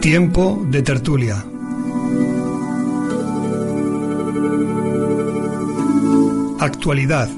[0.00, 1.44] Tiempo de tertulia.
[6.58, 7.28] Actualidad,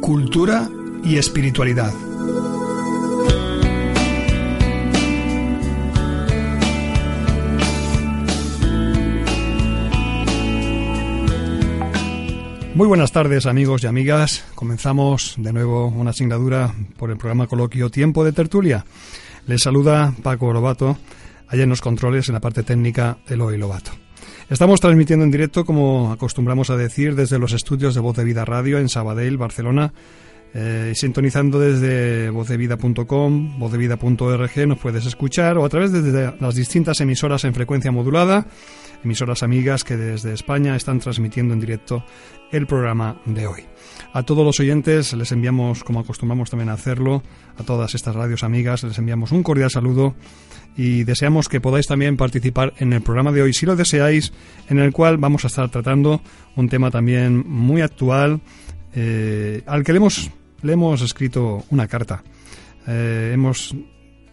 [0.00, 0.66] cultura
[1.04, 1.92] y espiritualidad.
[12.74, 14.44] Muy buenas tardes amigos y amigas.
[14.54, 18.86] Comenzamos de nuevo una asignatura por el programa coloquio Tiempo de Tertulia.
[19.46, 20.98] Les saluda Paco Lobato,
[21.48, 23.92] allá en los controles en la parte técnica Eloy Lobato.
[24.48, 28.44] Estamos transmitiendo en directo, como acostumbramos a decir, desde los estudios de Voz de Vida
[28.44, 29.92] Radio en Sabadell, Barcelona,
[30.54, 37.44] eh, sintonizando desde vozdevida.com, vozdevida.org, nos puedes escuchar o a través de las distintas emisoras
[37.44, 38.46] en frecuencia modulada,
[39.02, 42.04] emisoras amigas que desde España están transmitiendo en directo
[42.52, 43.64] el programa de hoy.
[44.16, 47.22] A todos los oyentes les enviamos, como acostumbramos también a hacerlo,
[47.58, 50.14] a todas estas radios amigas, les enviamos un cordial saludo
[50.74, 54.32] y deseamos que podáis también participar en el programa de hoy, si lo deseáis,
[54.70, 56.22] en el cual vamos a estar tratando
[56.54, 58.40] un tema también muy actual,
[58.94, 60.30] eh, al que le hemos,
[60.62, 62.24] le hemos escrito una carta.
[62.86, 63.76] Eh, hemos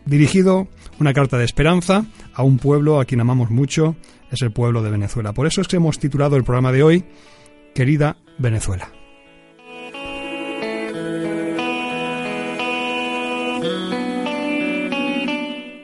[0.05, 0.69] dirigido
[1.01, 3.97] una carta de esperanza a un pueblo a quien amamos mucho,
[4.31, 5.33] es el pueblo de Venezuela.
[5.33, 7.03] Por eso es que hemos titulado el programa de hoy,
[7.75, 9.02] Querida Venezuela.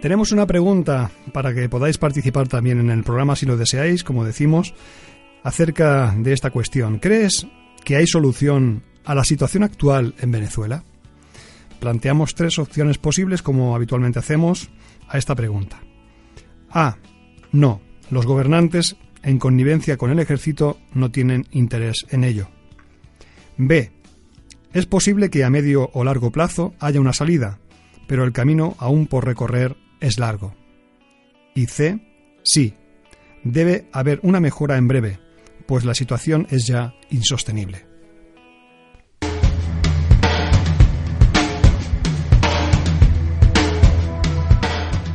[0.01, 4.23] Tenemos una pregunta para que podáis participar también en el programa si lo deseáis, como
[4.23, 4.73] decimos,
[5.43, 6.99] acerca de esta cuestión.
[6.99, 7.45] ¿Crees
[7.83, 10.85] que hay solución a la situación actual en Venezuela?
[11.81, 14.69] Planteamos tres opciones posibles, como habitualmente hacemos,
[15.09, 15.81] a esta pregunta.
[16.71, 16.95] A.
[17.51, 17.81] No.
[18.09, 22.47] Los gobernantes, en connivencia con el ejército, no tienen interés en ello.
[23.57, 23.91] B.
[24.71, 27.59] Es posible que a medio o largo plazo haya una salida,
[28.07, 30.55] pero el camino aún por recorrer es largo.
[31.55, 31.99] Y C.
[32.43, 32.73] Sí.
[33.43, 35.19] Debe haber una mejora en breve,
[35.65, 37.85] pues la situación es ya insostenible.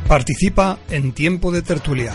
[0.07, 2.13] Participa en Tiempo de Tertulia.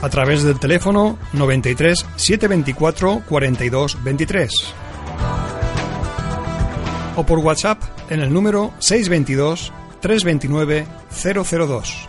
[0.00, 4.50] A través del teléfono 93 724 42 23
[7.16, 12.08] o por WhatsApp en el número 622 329 002.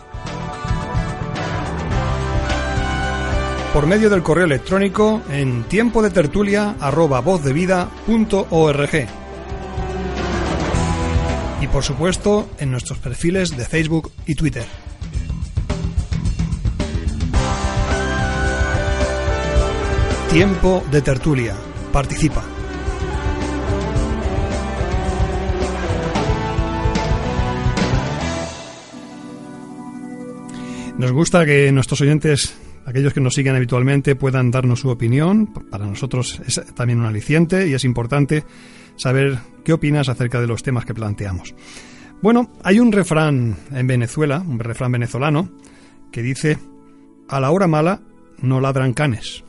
[3.73, 6.75] Por medio del correo electrónico en tiempo de tertulia
[7.23, 9.07] vozdevida.org.
[11.61, 14.66] Y por supuesto en nuestros perfiles de Facebook y Twitter.
[20.31, 21.55] Tiempo de tertulia.
[21.91, 22.59] Participa.
[30.99, 32.53] Nos gusta que nuestros oyentes,
[32.85, 35.47] aquellos que nos siguen habitualmente, puedan darnos su opinión.
[35.47, 38.43] Para nosotros es también un aliciente y es importante
[38.97, 41.55] saber qué opinas acerca de los temas que planteamos.
[42.21, 45.49] Bueno, hay un refrán en Venezuela, un refrán venezolano,
[46.11, 46.57] que dice,
[47.29, 48.01] a la hora mala
[48.41, 49.45] no ladran canes.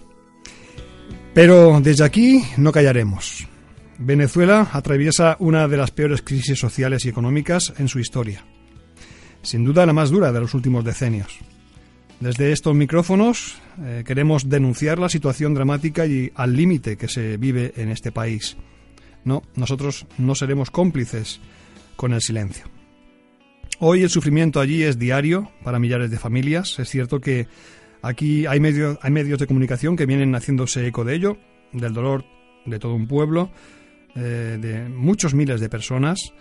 [1.35, 3.49] Pero desde aquí no callaremos.
[3.99, 8.45] Venezuela atraviesa una de las peores crisis sociales y económicas en su historia
[9.43, 11.39] sin duda la más dura de los últimos decenios.
[12.21, 17.73] Desde estos micrófonos eh, queremos denunciar la situación dramática y al límite que se vive
[17.77, 18.57] en este país.
[19.25, 21.41] No, nosotros no seremos cómplices
[21.97, 22.67] con el silencio.
[23.79, 26.79] Hoy el sufrimiento allí es diario para millares de familias.
[26.79, 27.49] Es cierto que
[28.03, 28.61] aquí hay,
[29.01, 31.39] hay medios de comunicación que vienen haciéndose eco de ello,
[31.73, 32.27] del dolor
[32.67, 33.51] de todo un pueblo,
[34.15, 36.35] eh, de muchos miles de personas,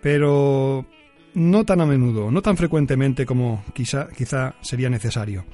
[0.00, 0.86] pero
[1.36, 5.44] no tan a menudo, no tan frecuentemente como quizá, quizá sería necesario.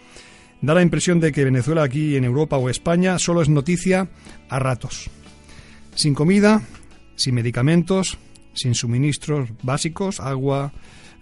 [0.61, 4.09] Da la impresión de que Venezuela aquí en Europa o España solo es noticia
[4.49, 5.11] a ratos.
[5.97, 6.63] Sin comida,
[7.17, 8.17] sin medicamentos,
[8.55, 10.73] sin suministros básicos, agua,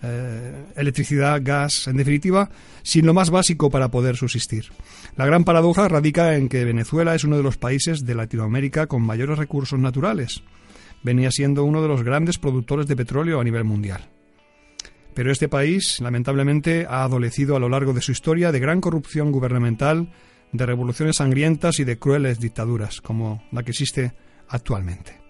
[0.03, 2.51] eh, electricidad, gas, en definitiva,
[2.83, 4.67] sin lo más básico para poder subsistir.
[5.17, 9.01] La gran paradoja radica en que Venezuela es uno de los países de Latinoamérica con
[9.01, 10.43] mayores recursos naturales.
[11.03, 14.20] Venía siendo uno de los grandes productores de petróleo a nivel mundial.
[15.15, 19.33] Pero este país, lamentablemente, ha adolecido a lo largo de su historia de gran corrupción
[19.33, 20.13] gubernamental,
[20.53, 24.13] de revoluciones sangrientas y de crueles dictaduras, como la que existe
[24.49, 25.21] actualmente.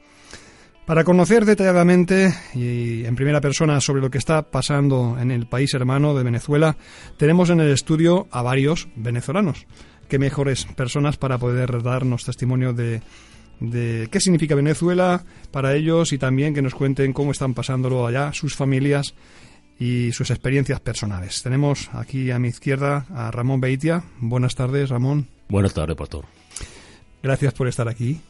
[0.90, 5.72] Para conocer detalladamente y en primera persona sobre lo que está pasando en el país
[5.74, 6.76] hermano de Venezuela,
[7.16, 9.66] tenemos en el estudio a varios venezolanos.
[10.08, 13.02] Qué mejores personas para poder darnos testimonio de,
[14.10, 15.22] qué significa Venezuela
[15.52, 19.14] para ellos y también que nos cuenten cómo están pasándolo allá sus familias
[19.80, 21.42] y sus experiencias personales.
[21.42, 24.04] Tenemos aquí a mi izquierda a Ramón Beitia.
[24.20, 25.26] Buenas tardes, Ramón.
[25.48, 26.26] Buenas tardes, pastor.
[27.22, 28.20] Gracias por estar aquí.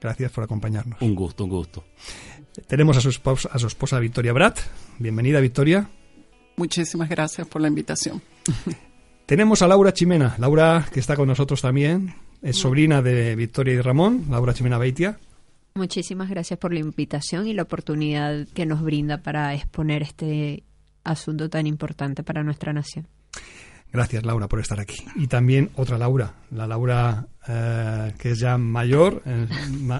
[0.00, 1.02] Gracias por acompañarnos.
[1.02, 1.84] Un gusto, un gusto.
[2.68, 4.60] Tenemos a su esposa, a su esposa Victoria Brat.
[4.98, 5.90] Bienvenida, Victoria.
[6.56, 8.22] Muchísimas gracias por la invitación.
[9.26, 10.36] Tenemos a Laura Chimena.
[10.38, 14.26] Laura, que está con nosotros también, es sobrina de Victoria y Ramón.
[14.30, 15.18] Laura Chimena Beitia.
[15.74, 20.64] Muchísimas gracias por la invitación y la oportunidad que nos brinda para exponer este
[21.04, 23.06] asunto tan importante para nuestra nación.
[23.92, 25.04] Gracias, Laura, por estar aquí.
[25.16, 29.48] Y también otra Laura, la Laura eh, que es ya mayor, eh,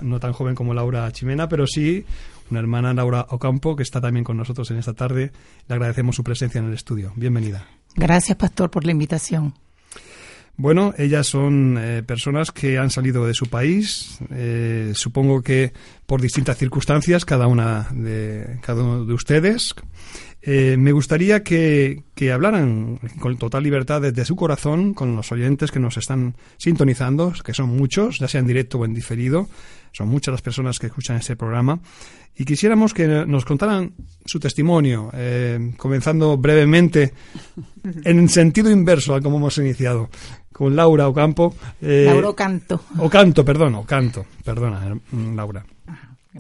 [0.02, 2.04] no tan joven como Laura Chimena, pero sí
[2.50, 5.32] una hermana, Laura Ocampo, que está también con nosotros en esta tarde.
[5.68, 7.12] Le agradecemos su presencia en el estudio.
[7.16, 7.66] Bienvenida.
[7.94, 9.54] Gracias, pastor, por la invitación.
[10.56, 15.72] Bueno, ellas son eh, personas que han salido de su país, eh, supongo que
[16.04, 19.74] por distintas circunstancias, cada una de cada uno de ustedes.
[20.42, 25.70] Eh, me gustaría que, que hablaran con total libertad desde su corazón con los oyentes
[25.70, 29.48] que nos están sintonizando, que son muchos, ya sea en directo o en diferido.
[29.92, 31.80] Son muchas las personas que escuchan este programa.
[32.36, 33.92] Y quisiéramos que nos contaran
[34.24, 37.12] su testimonio, eh, comenzando brevemente
[38.04, 40.08] en sentido inverso a como hemos iniciado,
[40.52, 41.54] con Laura Ocampo.
[41.82, 42.82] eh, Lauro Canto.
[42.98, 44.96] Ocanto, perdón, Ocanto, perdona,
[45.34, 45.64] Laura.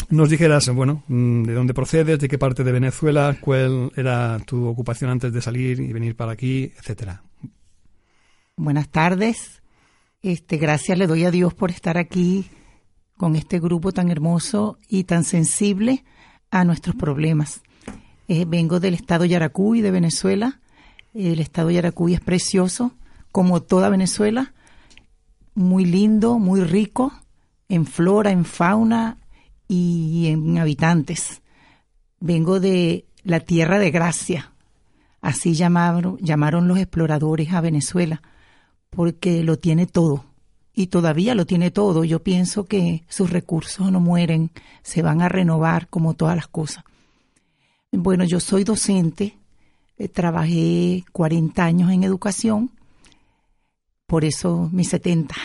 [0.08, 4.66] Nos dijeras, bueno, mm, de dónde procedes, de qué parte de Venezuela, cuál era tu
[4.66, 7.22] ocupación antes de salir y venir para aquí, etcétera.
[8.56, 9.62] Buenas tardes.
[10.22, 12.50] Este, gracias le doy a Dios por estar aquí
[13.16, 16.04] con este grupo tan hermoso y tan sensible
[16.50, 17.62] a nuestros problemas.
[18.28, 20.60] Eh, vengo del estado Yaracuy de Venezuela.
[21.14, 22.92] El estado Yaracuy es precioso,
[23.32, 24.54] como toda Venezuela,
[25.54, 27.12] muy lindo, muy rico
[27.68, 29.18] en flora, en fauna
[29.70, 31.42] y en habitantes.
[32.18, 34.52] Vengo de la tierra de gracia,
[35.20, 38.20] así llamaron, llamaron los exploradores a Venezuela,
[38.90, 40.24] porque lo tiene todo
[40.74, 42.02] y todavía lo tiene todo.
[42.02, 44.50] Yo pienso que sus recursos no mueren,
[44.82, 46.82] se van a renovar como todas las cosas.
[47.92, 49.36] Bueno, yo soy docente,
[49.98, 52.72] eh, trabajé 40 años en educación,
[54.06, 55.36] por eso mis 70.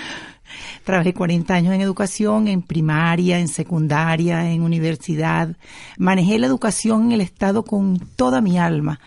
[0.83, 5.55] Trabajé 40 años en educación, en primaria, en secundaria, en universidad.
[5.97, 8.99] Manejé la educación en el Estado con toda mi alma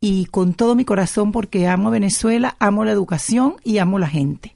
[0.00, 4.52] y con todo mi corazón porque amo Venezuela, amo la educación y amo la gente.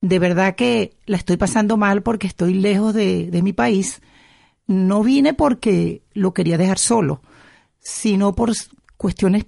[0.00, 4.02] De verdad que la estoy pasando mal porque estoy lejos de, de mi país.
[4.66, 7.22] No vine porque lo quería dejar solo,
[7.78, 8.52] sino por
[8.96, 9.46] cuestiones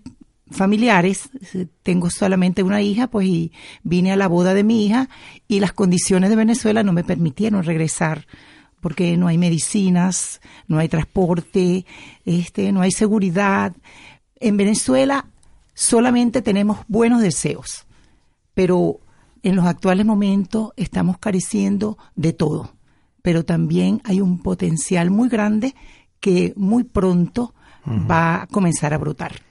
[0.50, 1.28] familiares.
[1.54, 3.52] Eh, Tengo solamente una hija, pues y
[3.82, 5.08] vine a la boda de mi hija
[5.48, 8.26] y las condiciones de Venezuela no me permitieron regresar
[8.80, 11.84] porque no hay medicinas, no hay transporte,
[12.24, 13.74] este, no hay seguridad.
[14.38, 15.26] En Venezuela
[15.74, 17.86] solamente tenemos buenos deseos,
[18.54, 19.00] pero
[19.42, 22.74] en los actuales momentos estamos careciendo de todo.
[23.22, 25.74] Pero también hay un potencial muy grande
[26.20, 27.54] que muy pronto
[27.86, 29.45] va a comenzar a brotar.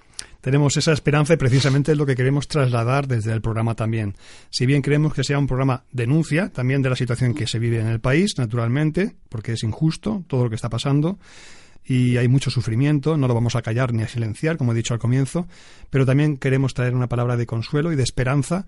[0.46, 4.14] Tenemos esa esperanza y precisamente es lo que queremos trasladar desde el programa también.
[4.52, 7.80] Si bien queremos que sea un programa denuncia también de la situación que se vive
[7.80, 11.18] en el país, naturalmente, porque es injusto todo lo que está pasando
[11.86, 14.94] y hay mucho sufrimiento, no lo vamos a callar ni a silenciar, como he dicho
[14.94, 15.48] al comienzo,
[15.90, 18.66] pero también queremos traer una palabra de consuelo y de esperanza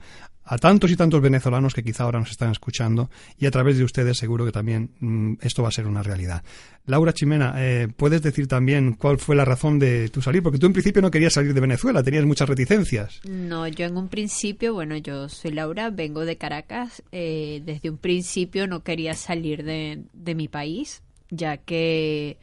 [0.49, 3.83] a tantos y tantos venezolanos que quizá ahora nos están escuchando y a través de
[3.83, 6.43] ustedes seguro que también mm, esto va a ser una realidad.
[6.85, 10.41] Laura Chimena, eh, ¿puedes decir también cuál fue la razón de tu salir?
[10.41, 13.19] Porque tú en principio no querías salir de Venezuela, tenías muchas reticencias.
[13.27, 17.03] No, yo en un principio, bueno, yo soy Laura, vengo de Caracas.
[17.11, 22.37] eh, desde un principio no quería salir de, de mi país, ya que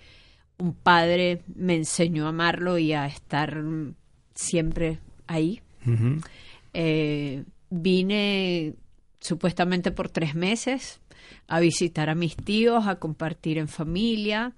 [0.58, 3.62] un padre me enseñó a amarlo y a estar
[4.34, 5.60] siempre ahí.
[6.72, 8.74] Eh, vine
[9.20, 11.00] supuestamente por tres meses
[11.46, 14.52] a visitar a mis tíos, a compartir en familia,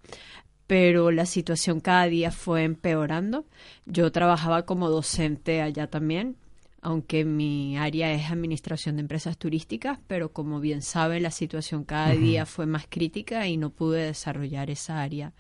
[0.67, 3.45] pero la situación cada día fue empeorando.
[3.87, 6.37] Yo trabajaba como docente allá también,
[6.81, 12.11] aunque mi área es administración de empresas turísticas, pero como bien sabe, la situación cada
[12.11, 15.33] día fue más crítica y no pude desarrollar esa área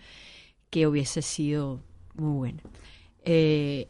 [0.76, 1.80] que hubiese sido
[2.16, 2.62] muy buena.
[3.24, 3.88] Eh,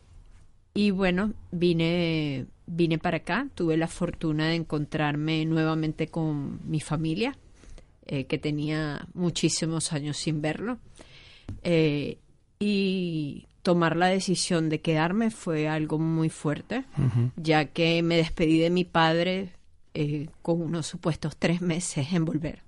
[0.72, 7.36] y bueno, vine, vine para acá, tuve la fortuna de encontrarme nuevamente con mi familia,
[8.06, 10.78] eh, que tenía muchísimos años sin verlo.
[11.64, 12.18] Eh,
[12.60, 16.84] y tomar la decisión de quedarme fue algo muy fuerte,
[17.34, 19.48] ya que me despedí de mi padre
[19.92, 22.62] eh, con unos supuestos tres meses en volver,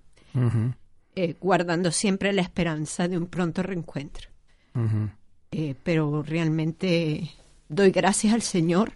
[1.20, 4.28] eh, guardando siempre la esperanza de un pronto reencuentro.
[5.50, 7.32] Eh, pero realmente
[7.68, 8.92] doy gracias al Señor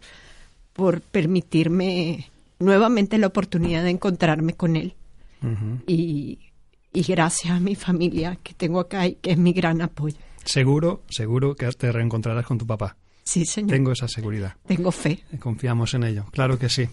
[0.72, 4.94] por permitirme nuevamente la oportunidad de encontrarme con Él.
[5.88, 6.38] y,
[6.92, 10.16] y gracias a mi familia que tengo acá y que es mi gran apoyo.
[10.44, 12.96] Seguro, seguro que te reencontrarás con tu papá.
[13.24, 13.70] Sí, señor.
[13.70, 14.56] Tengo esa seguridad.
[14.66, 15.22] Tengo fe.
[15.38, 16.88] Confiamos en ello, claro que sí.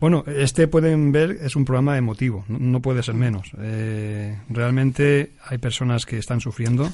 [0.00, 3.50] Bueno, este pueden ver es un programa emotivo, no, no puede ser menos.
[3.58, 6.90] Eh, realmente hay personas que están sufriendo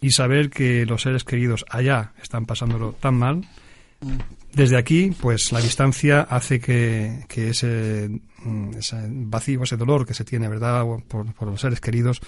[0.00, 3.48] y saber que los seres queridos allá están pasándolo tan mal.
[4.52, 8.08] Desde aquí, pues la distancia hace que, que ese,
[8.42, 12.20] mm, ese vacío, ese dolor que se tiene, ¿verdad?, por, por los seres queridos,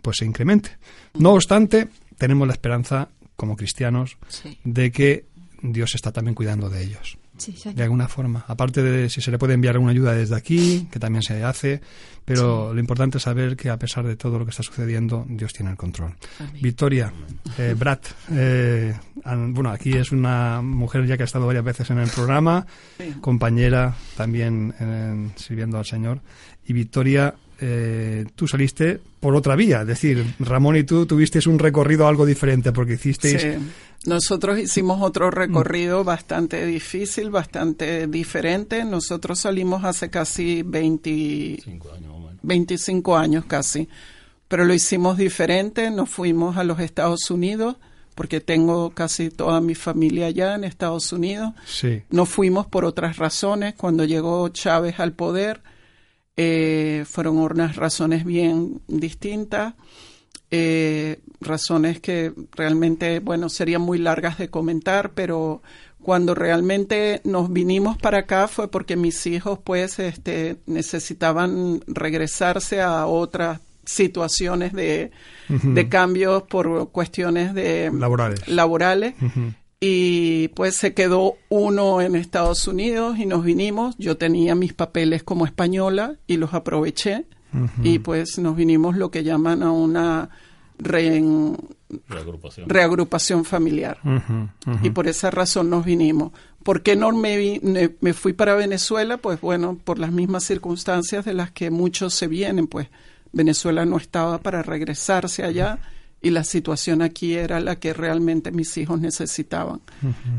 [0.00, 0.70] pues se incremente.
[1.14, 3.08] No obstante, tenemos la esperanza,
[3.42, 4.56] como cristianos, Sí.
[4.62, 5.24] de que
[5.62, 7.18] Dios está también cuidando de ellos.
[7.38, 7.56] Sí.
[7.74, 8.44] De alguna forma.
[8.46, 11.80] Aparte de si se le puede enviar alguna ayuda desde aquí, que también se hace,
[12.24, 15.52] pero lo importante es saber que a pesar de todo lo que está sucediendo, Dios
[15.52, 16.14] tiene el control.
[16.38, 16.60] Amén.
[16.62, 17.12] Victoria,
[17.58, 17.98] eh, Brad,
[18.30, 18.94] eh,
[19.24, 22.64] bueno, aquí es una mujer ya que ha estado varias veces en el programa,
[23.20, 26.20] compañera también en- sirviendo al Señor.
[26.64, 31.58] Y Victoria, eh, tú saliste por otra vía, es decir, Ramón y tú tuvisteis un
[31.58, 33.40] recorrido algo diferente porque hicisteis...
[33.40, 33.48] Sí.
[34.04, 38.84] Nosotros hicimos otro recorrido bastante difícil, bastante diferente.
[38.84, 41.62] Nosotros salimos hace casi 20,
[42.42, 43.88] 25 años casi,
[44.48, 45.88] pero lo hicimos diferente.
[45.92, 47.76] Nos fuimos a los Estados Unidos
[48.16, 51.54] porque tengo casi toda mi familia allá en Estados Unidos.
[51.64, 52.02] Sí.
[52.10, 53.74] Nos fuimos por otras razones.
[53.74, 55.62] Cuando llegó Chávez al poder,
[56.36, 59.74] eh, fueron unas razones bien distintas,
[60.50, 65.62] eh, razones que realmente, bueno, serían muy largas de comentar, pero
[66.02, 73.06] cuando realmente nos vinimos para acá fue porque mis hijos, pues, este, necesitaban regresarse a
[73.06, 75.10] otras situaciones de,
[75.48, 78.46] de cambios por cuestiones de Laborales.
[78.48, 79.14] laborales.
[79.84, 83.96] Y pues se quedó uno en Estados Unidos y nos vinimos.
[83.98, 87.24] Yo tenía mis papeles como española y los aproveché
[87.82, 90.30] y pues nos vinimos lo que llaman a una
[90.78, 91.20] re-
[92.08, 92.68] Reagrupación.
[92.68, 93.98] reagrupación familiar.
[94.84, 96.30] Y por esa razón nos vinimos.
[96.62, 99.16] ¿Por qué no me, vi- me, me fui para Venezuela?
[99.16, 102.86] Pues bueno, por las mismas circunstancias de las que muchos se vienen, pues
[103.32, 105.80] Venezuela no estaba para regresarse allá
[106.22, 109.80] y la situación aquí era la que realmente mis hijos necesitaban.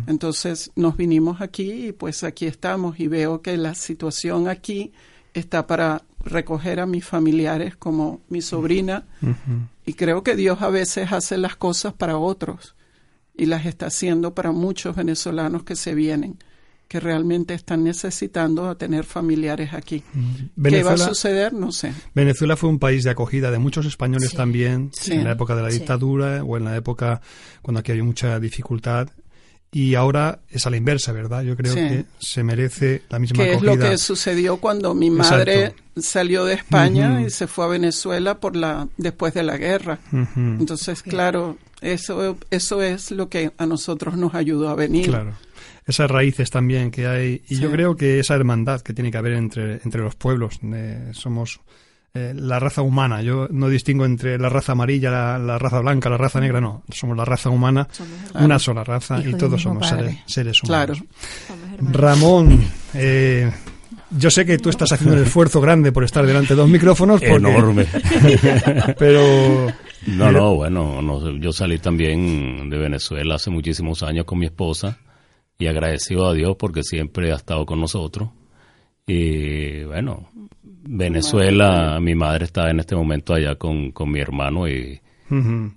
[0.07, 4.93] Entonces nos vinimos aquí y pues aquí estamos y veo que la situación aquí
[5.33, 9.03] está para recoger a mis familiares como mi sobrina.
[9.85, 12.75] Y creo que Dios a veces hace las cosas para otros
[13.35, 16.37] y las está haciendo para muchos venezolanos que se vienen,
[16.93, 20.01] que realmente están necesitando a tener familiares aquí.
[20.01, 21.51] ¿Qué va a Venezuela, suceder?
[21.51, 21.91] No sé.
[22.13, 24.37] Venezuela fue un país de acogida de muchos españoles Sí.
[24.37, 25.13] también, Sí.
[25.13, 25.79] en la época de la Sí.
[25.79, 27.19] dictadura o en la época
[27.63, 29.09] cuando aquí había mucha dificultad.
[29.71, 31.41] Y ahora es a la inversa, ¿verdad?
[31.41, 31.79] Yo creo Sí.
[31.79, 33.73] que se merece la misma ¿Qué es acogida.
[33.85, 35.81] lo que sucedió cuando mi madre Exacto.
[35.99, 39.97] salió de España y se fue a Venezuela por la después de la guerra?
[40.35, 45.07] Entonces, claro, eso eso es lo que a nosotros nos ayudó a venir.
[45.07, 45.33] Claro.
[45.85, 47.41] Esas raíces también que hay.
[47.49, 47.61] Y Sí.
[47.61, 50.59] yo creo que esa hermandad que tiene que haber entre, entre los pueblos.
[50.73, 51.59] eh, somos
[52.15, 53.21] eh, la raza humana.
[53.23, 56.61] Yo no distingo entre la raza amarilla, la, la raza blanca, la raza negra.
[56.61, 56.83] No.
[56.89, 57.87] Somos la raza humana,
[58.35, 60.93] una sola raza y todos somos seres, seres Claro.
[60.93, 61.09] humanos.
[61.49, 61.93] Hermanos.
[61.99, 62.63] Ramón,
[62.93, 63.51] eh,
[64.11, 67.19] yo sé que tú estás haciendo un esfuerzo grande por estar delante de dos micrófonos.
[67.19, 67.87] Porque, Enorme.
[68.99, 69.67] Pero
[70.07, 74.97] No, no, bueno, no, yo salí también de Venezuela hace muchísimos años con mi esposa
[75.57, 78.29] y agradecido a Dios porque siempre ha estado con nosotros.
[79.05, 80.29] Y bueno,
[80.63, 84.99] Venezuela, mi madre está en este momento allá con, con mi hermano y,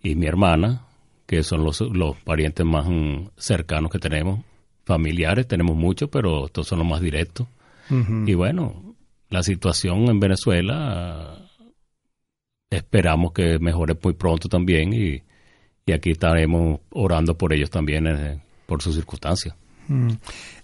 [0.02, 0.86] y mi hermana,
[1.26, 4.40] que son los, los parientes más mm, cercanos que tenemos,
[4.84, 7.46] familiares, tenemos muchos, pero estos son los más directos.
[7.88, 8.96] Y bueno,
[9.28, 11.38] la situación en Venezuela
[12.68, 15.22] esperamos que mejore muy pronto también y,
[15.84, 19.54] y aquí estaremos orando por ellos también, eh, por sus circunstancias.
[19.88, 20.10] Mm.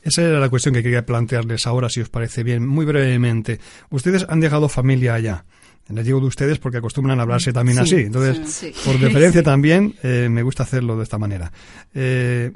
[0.02, 3.61] Esa era la cuestión que quería plantearles ahora, si os parece bien, muy brevemente.
[3.91, 5.45] Ustedes han dejado familia allá.
[5.88, 8.05] Les digo de ustedes porque acostumbran a hablarse también Sí, así.
[8.07, 8.73] Entonces, sí.
[8.85, 11.52] por deferencia también, eh, me gusta hacerlo de esta manera.
[11.95, 12.52] Eh,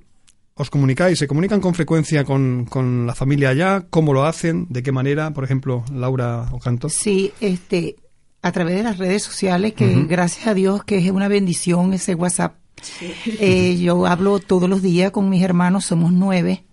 [0.55, 1.19] ¿Os comunicáis?
[1.19, 3.85] ¿Se comunican con frecuencia con, con la familia allá?
[3.91, 4.67] ¿Cómo lo hacen?
[4.71, 5.33] ¿De qué manera?
[5.33, 6.89] Por ejemplo, Laura Ocanto.
[6.89, 7.97] Sí, este,
[8.41, 12.15] a través de las redes sociales, que gracias a Dios que es una bendición ese
[12.15, 12.55] WhatsApp.
[13.27, 16.65] Eh, yo hablo todos los días con mis hermanos, somos nueve,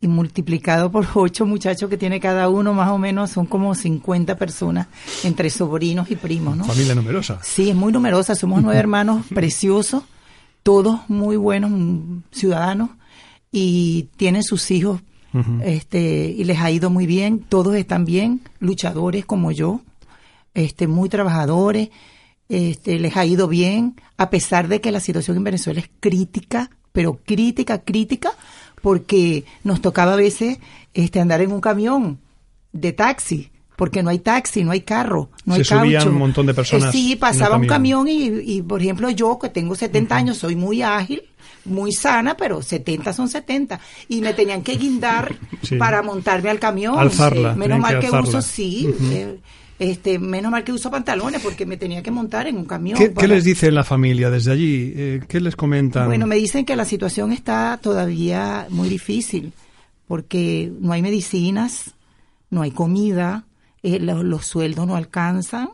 [0.00, 4.36] y multiplicado por ocho muchachos que tiene cada uno, más o menos son como 50
[4.36, 4.88] personas,
[5.24, 6.64] entre sobrinos y primos, ¿no?
[6.64, 7.38] Familia numerosa.
[7.42, 10.02] Sí, es muy numerosa, somos nueve hermanos preciosos,
[10.62, 12.90] todos muy buenos mm, ciudadanos,
[13.52, 15.00] y tienen sus hijos,
[15.62, 19.80] este, y les ha ido muy bien, todos están bien, luchadores como yo,
[20.54, 21.90] este, muy trabajadores,
[22.50, 26.68] este, les ha ido bien, a pesar de que la situación en Venezuela es crítica,
[26.92, 28.32] pero crítica, crítica,
[28.82, 30.58] porque nos tocaba a veces
[30.92, 32.18] este, andar en un camión
[32.72, 35.84] de taxi, porque no hay taxi, no hay carro, no Se hay caucho.
[35.84, 38.06] subían un montón de personas Eh, sí, en el pasaba un camión.
[38.08, 41.22] y, y, por ejemplo, yo que tengo 70 años, soy muy ágil,
[41.64, 43.80] muy sana, pero 70 son 70.
[44.08, 45.76] Y me tenían que guindar Sí.
[45.76, 46.98] para montarme al camión.
[46.98, 47.58] Alzarla, Sí.
[47.58, 48.88] tenían Menos mal que, uso, sí.
[49.12, 49.38] eh,
[49.80, 52.96] este, menos mal que uso pantalones porque me tenía que montar en un camión.
[52.98, 54.92] ¿Qué, les dice la familia desde allí?
[54.94, 56.06] Eh, ¿Qué les comentan?
[56.06, 59.52] Bueno, me dicen que la situación está todavía muy difícil
[60.06, 61.94] porque no hay medicinas,
[62.50, 63.46] no hay comida,
[63.82, 65.70] eh, lo- los, sueldos no alcanzan.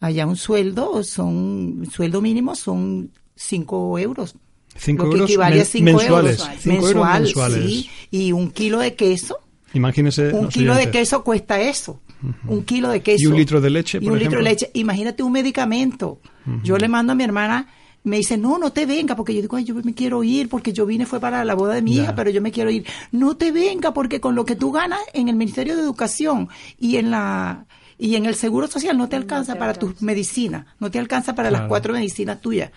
[0.00, 4.34] Allá un sueldo son sueldo mínimo son 5 euros.
[4.78, 6.40] Cinco lo que euros equivale a 5 mensuales.
[6.40, 7.64] euros Cinco euros mensual, mensuales.
[7.70, 7.90] sí.
[8.10, 9.38] Y un kilo de queso,
[9.72, 10.34] Imagínese.
[10.34, 12.02] un kilo de queso cuesta eso.
[12.46, 13.22] Un kilo de queso.
[13.22, 14.70] ¿Y un litro de leche, Y por un litro de leche.
[14.74, 16.20] Imagínate un medicamento.
[16.62, 17.68] Yo le mando a mi hermana,
[18.04, 20.72] me dice, no, no te venga, porque yo digo, ay, yo me quiero ir, porque
[20.72, 22.86] yo vine fue para la boda de mi hija, pero yo me quiero ir.
[23.12, 26.96] No te venga, porque con lo que tú ganas en el Ministerio de Educación y
[26.96, 27.66] en la
[27.98, 31.48] y en el Seguro Social no te alcanza para tus medicinas, no te alcanza para
[31.48, 31.62] Claro.
[31.64, 32.70] las cuatro medicinas tuyas.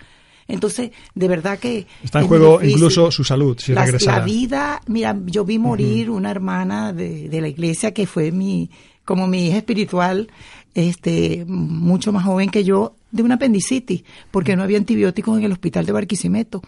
[0.48, 1.86] Entonces, de verdad que...
[2.02, 4.18] Está en juego incluso su salud, si regresara.
[4.18, 8.68] La vida, mira, yo vi morir una hermana de, de la iglesia que fue mi,
[9.04, 10.28] como mi hija espiritual,
[10.74, 15.52] este, mucho más joven que yo, de una apendicitis, porque no había antibióticos en el
[15.52, 16.62] hospital de Barquisimeto.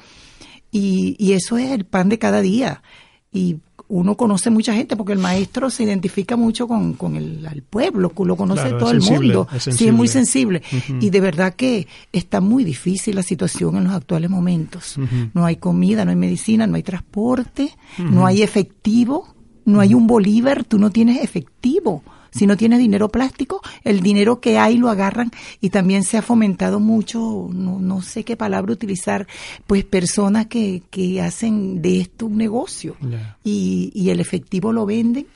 [0.70, 2.82] Y, y eso es el pan de cada día.
[3.30, 7.62] Y uno conoce mucha gente porque el maestro se identifica mucho con, con el al
[7.62, 9.48] pueblo, lo conoce Claro, todo el sensible, mundo.
[9.54, 10.62] es Sí, es muy sensible.
[10.68, 11.06] sensible.
[11.06, 14.96] Y de verdad que está muy difícil la situación en los actuales momentos.
[15.34, 19.34] No hay comida, no hay medicina, no hay transporte, no hay efectivo,
[19.66, 22.02] no hay un bolívar, tú no tienes efectivo.
[22.32, 26.22] Si no tienes dinero plástico, el dinero que hay lo agarran y también se ha
[26.22, 29.26] fomentado mucho, no, no sé qué palabra utilizar,
[29.66, 33.36] pues personas que, que hacen de esto un negocio Ya.
[33.44, 35.26] y, y el efectivo lo venden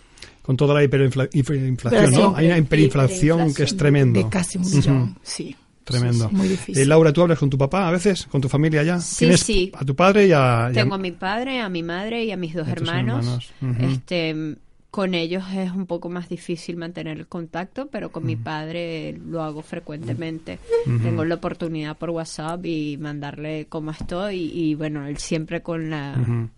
[0.43, 2.35] Con toda la hiperinfla- hiperinflación, ¿no?
[2.37, 4.19] Hay una hiperinflación que es tremendo.
[4.23, 5.17] de casi un millón.
[5.23, 5.55] Sí.
[5.85, 6.25] Tremendo.
[6.25, 6.83] Sí, sí, muy difícil.
[6.83, 8.27] Eh, Laura, ¿tú hablas con tu papá a veces?
[8.27, 8.99] ¿Con tu familia ya?
[9.01, 9.71] Sí, ¿Tienes sí.
[9.73, 10.69] A tu padre y a...
[10.69, 13.25] y a- Tengo a mi padre, a mi madre y a mis dos A hermanos.
[13.25, 13.93] hermanos, ujú.
[13.93, 14.57] Este,
[14.97, 19.43] con ellos es un poco más difícil mantener el contacto, pero con mi padre lo
[19.43, 20.59] hago frecuentemente.
[21.03, 26.49] Tengo la oportunidad por WhatsApp y mandarle cómo estoy y, bueno, él siempre con la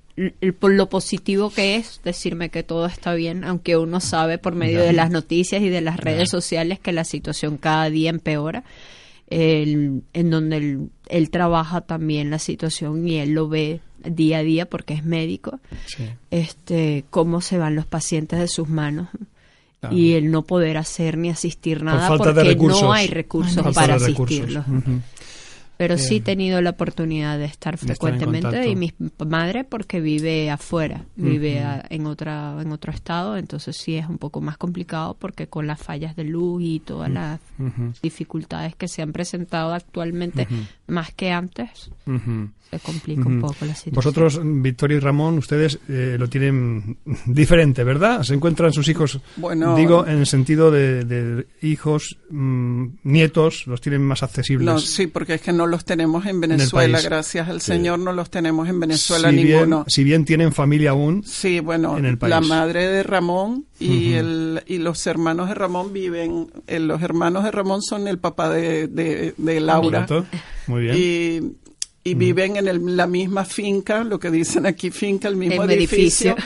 [0.60, 4.82] por lo positivo que es decirme que todo está bien, aunque uno sabe por medio
[4.82, 8.62] de las noticias y de las redes sociales que la situación cada día empeora.
[9.30, 14.42] El- en donde él, él trabaja también la situación y él lo ve día a
[14.42, 16.04] día porque es médico, Sí.
[16.30, 19.08] este, cómo se van los pacientes de sus manos
[19.90, 22.82] y el no poder hacer ni asistir nada falta de porque recursos.
[22.82, 24.38] no hay recursos para de recursos.
[24.40, 24.64] asistirlos.
[25.78, 28.68] Pero sí he tenido la oportunidad de estar de estar en frecuentemente contacto.
[28.70, 28.92] y mi
[29.26, 34.18] madre porque vive afuera, vive a- en otra en otro estado, entonces sí es un
[34.18, 37.92] poco más complicado porque con las fallas de luz y todas las Ujú.
[38.02, 40.46] dificultades que se han presentado actualmente
[40.88, 41.90] más que antes,
[42.70, 43.94] se complica un poco la situación.
[43.94, 48.22] Vosotros, Victoria y Ramón, ustedes eh, lo tienen diferente, ¿verdad?
[48.24, 49.76] Se encuentran sus hijos, Bueno.
[49.76, 54.66] digo, en el sentido de, de hijos, mm, nietos, los tienen más accesibles.
[54.66, 58.30] No, sí, porque es que no los tenemos en Venezuela, gracias al Señor no los
[58.30, 59.84] tenemos en Venezuela si, bien, ninguno.
[59.86, 62.30] si bien tienen familia aún, Sí, bueno, en el país.
[62.30, 67.44] la madre de Ramón y el y los hermanos de Ramón viven, eh, los hermanos
[67.44, 70.06] de Ramón son el papá de, de, de Laura.
[70.66, 70.96] Muy bien.
[70.96, 75.62] y, y viven en el- la misma finca, lo que dicen aquí finca, el mismo
[75.64, 76.36] El edificio, edificio.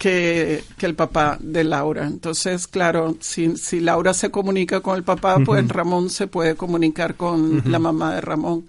[0.00, 2.06] Que, que el papá de Laura.
[2.06, 7.16] Entonces, claro, si, si Laura se comunica con el papá, pues Ramón se puede comunicar
[7.16, 8.64] con la mamá de Ramón.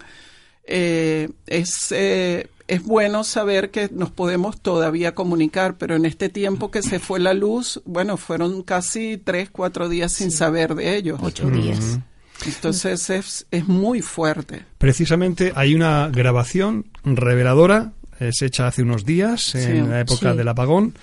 [0.64, 6.70] eh, es, eh, es bueno saber que nos podemos todavía comunicar, pero en este tiempo
[6.70, 11.18] que se fue la luz, bueno, fueron casi tres, cuatro días sin saber de ellos.
[11.22, 11.98] Ocho días.
[12.44, 14.66] Entonces es, es muy fuerte.
[14.76, 17.92] Precisamente hay una grabación reveladora,
[18.28, 20.36] es hecha hace unos días, en Sí, la época sí.
[20.38, 20.94] del apagón.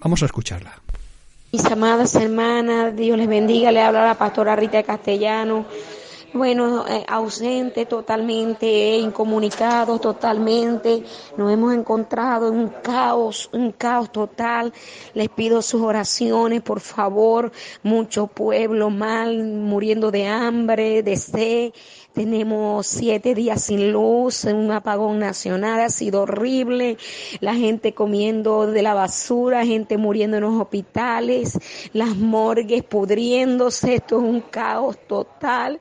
[0.00, 0.80] Vamos a escucharla.
[1.52, 5.64] Mis amadas hermanas, Dios les bendiga, le habla la pastora Rita Castellano.
[6.34, 11.02] Bueno, eh, ausente totalmente, incomunicados totalmente,
[11.38, 14.70] nos hemos encontrado en un caos, un caos total.
[15.14, 17.50] Les pido sus oraciones, por favor.
[17.82, 21.72] Mucho pueblo mal, muriendo de hambre, de sed.
[22.18, 26.98] Tenemos siete días sin luz, un apagón nacional, ha sido horrible.
[27.38, 31.56] La gente comiendo de la basura, gente muriendo en los hospitales,
[31.92, 33.94] las morgues pudriéndose.
[33.94, 35.78] Esto es un caos total.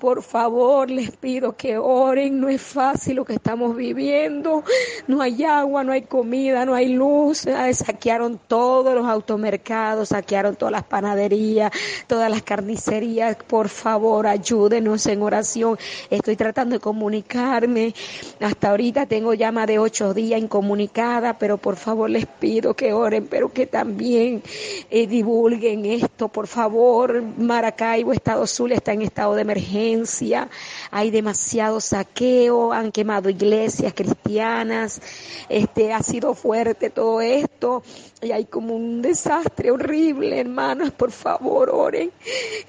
[0.00, 2.40] Por favor, les pido que oren.
[2.40, 4.64] No es fácil lo que estamos viviendo.
[5.06, 7.46] No hay agua, no hay comida, no hay luz.
[7.72, 11.70] Saquearon todos los automercados, saquearon todas las panaderías,
[12.06, 13.36] todas las carnicerías.
[13.46, 15.73] Por favor, ayúdenos en oración.
[16.10, 17.94] Estoy tratando de comunicarme.
[18.40, 22.92] Hasta ahorita tengo ya más de ocho días incomunicada, pero por favor les pido que
[22.92, 24.42] oren, pero que también
[24.90, 27.22] eh, divulguen esto, por favor.
[27.22, 30.48] Maracaibo, Estado Zulia está en estado de emergencia.
[30.90, 35.00] Hay demasiado saqueo, han quemado iglesias cristianas.
[35.48, 37.82] Este ha sido fuerte todo esto
[38.20, 42.10] y hay como un desastre horrible, hermanas, por favor, oren.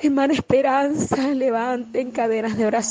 [0.01, 2.84] Hermana Esperanza, levanten cadenas de oración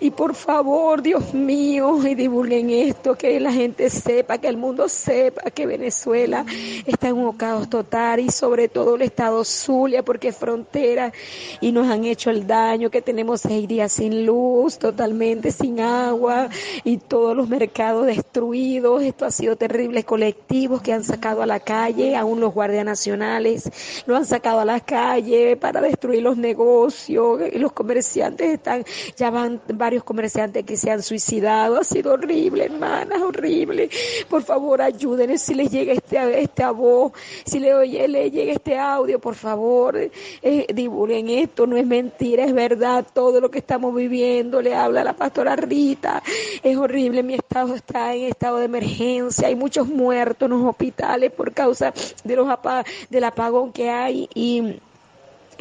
[0.00, 4.88] y por favor, Dios mío, y divulguen esto, que la gente sepa, que el mundo
[4.88, 6.44] sepa que Venezuela
[6.86, 11.12] está en un caos total y sobre todo el estado Zulia, porque es frontera
[11.60, 16.48] y nos han hecho el daño, que tenemos seis días sin luz, totalmente sin agua
[16.84, 19.02] y todos los mercados destruidos.
[19.02, 23.70] Esto ha sido terrible, colectivos que han sacado a la calle, aún los guardias nacionales
[24.06, 28.84] lo han sacado a la calle para destruir los negocios, los comerciantes están,
[29.16, 33.88] ya van varios comerciantes que se han suicidado, ha sido horrible, hermanas, horrible.
[34.28, 35.38] Por favor, ayúdenme.
[35.38, 37.12] Si les llega este, esta voz,
[37.44, 42.44] si le, oye, le llega este audio, por favor, eh, divulguen esto, no es mentira,
[42.44, 46.22] es verdad, todo lo que estamos viviendo, le habla la pastora Rita,
[46.62, 51.30] es horrible, mi estado está en estado de emergencia, hay muchos muertos en los hospitales
[51.32, 51.92] por causa
[52.24, 54.78] de los apa- del apagón que hay y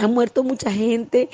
[0.05, 1.29] ha muerto mucha gente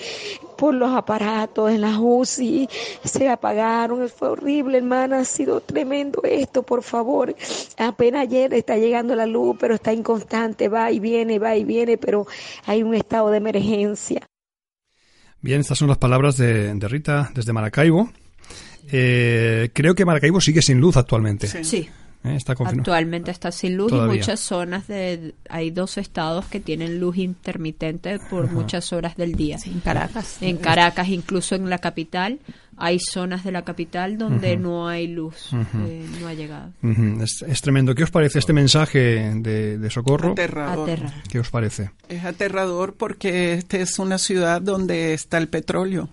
[0.58, 2.68] por los aparatos en las UCI,
[3.04, 7.36] se apagaron, fue horrible, hermana, ha sido tremendo esto, por favor.
[7.78, 11.98] Apenas ayer está llegando la luz, pero está inconstante, va y viene, va y viene,
[11.98, 12.26] pero
[12.66, 14.26] hay un estado de emergencia.
[15.42, 18.10] Bien, estas son las palabras de, de Rita desde Maracaibo.
[18.92, 21.48] Eh, creo que Maracaibo sigue sin luz actualmente.
[21.48, 21.64] Sí.
[21.64, 21.90] Sí,
[22.24, 22.36] ¿eh?
[22.36, 22.82] Está confirmado.
[22.82, 24.16] actualmente está sin luz Todavía.
[24.16, 25.34] y muchas zonas de...
[25.50, 29.58] Hay dos estados que tienen luz intermitente por muchas horas del día.
[29.66, 30.38] En Caracas.
[30.42, 32.40] En Caracas, incluso en la capital,
[32.78, 36.72] hay zonas de la capital donde no hay luz, eh, no ha llegado.
[37.22, 37.96] Es, es tremendo.
[37.96, 40.34] ¿Qué os parece este mensaje de, de socorro?
[40.34, 40.90] Aterrador.
[40.90, 41.14] Aterra.
[41.30, 41.90] ¿Qué os parece?
[42.08, 46.10] Es aterrador porque esta es una ciudad donde está el petróleo.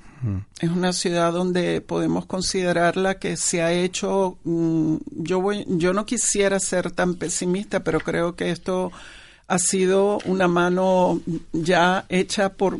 [0.60, 4.38] Es una ciudad donde podemos considerarla que se ha hecho.
[4.44, 8.92] mm, yo voy, yo no quisiera ser tan pesimista, pero creo que esto
[9.46, 11.20] ha sido una mano
[11.52, 12.78] ya hecha por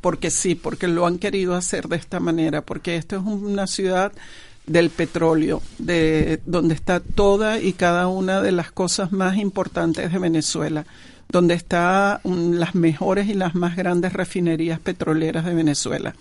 [0.00, 4.12] porque sí, porque lo han querido hacer de esta manera, porque esto es una ciudad
[4.66, 10.18] del petróleo, de donde está toda y cada una de las cosas más importantes de
[10.18, 10.84] Venezuela,
[11.28, 16.14] donde están las mejores y las más grandes refinerías petroleras de Venezuela.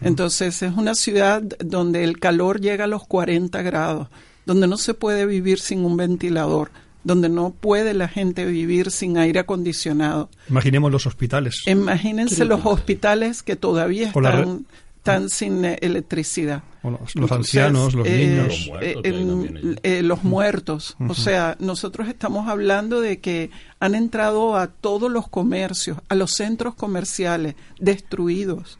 [0.00, 4.08] Entonces es una ciudad donde el calor llega a los 40 grados,
[4.46, 6.70] donde no se puede vivir sin un ventilador,
[7.04, 10.28] donde no puede la gente vivir sin aire acondicionado.
[10.48, 11.62] Imaginemos los hospitales.
[11.66, 16.62] Imagínense los hospitales que todavía están, están sin eh, electricidad.
[16.82, 18.48] O los, ancianos, los eh, niños.
[18.48, 20.96] Los muertos eh, eh, los muertos.
[21.08, 26.32] O sea, nosotros estamos hablando de que han entrado a todos los comercios, a los
[26.32, 28.78] centros comerciales destruidos.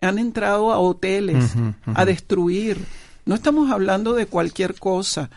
[0.00, 1.54] Han entrado a hoteles
[1.94, 2.78] a destruir.
[3.24, 5.30] No estamos hablando de cualquier cosa.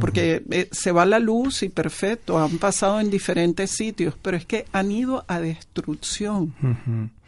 [0.00, 4.44] Porque eh, se va la luz y perfecto, han pasado en diferentes sitios, pero es
[4.44, 6.54] que han ido a destrucción.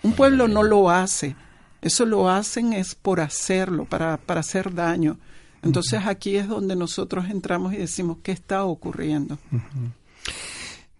[0.02, 1.34] Un pueblo no lo hace.
[1.80, 5.18] Eso lo hacen es por hacerlo, para, para hacer daño.
[5.62, 9.38] Entonces aquí es donde nosotros entramos y decimos, ¿qué está ocurriendo?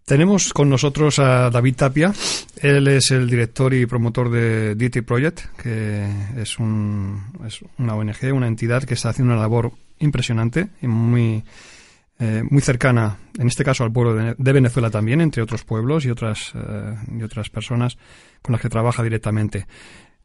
[0.05, 2.15] Tenemos con nosotros a David Tapia.
[2.63, 8.33] Él es el director y promotor de DT Project, que es, un, es una ONG,
[8.33, 11.45] una entidad que está haciendo una labor impresionante y muy,
[12.19, 16.07] eh, muy cercana, en este caso al pueblo de, de Venezuela también, entre otros pueblos
[16.07, 17.99] y otras, eh, y otras personas
[18.41, 19.67] con las que trabaja directamente.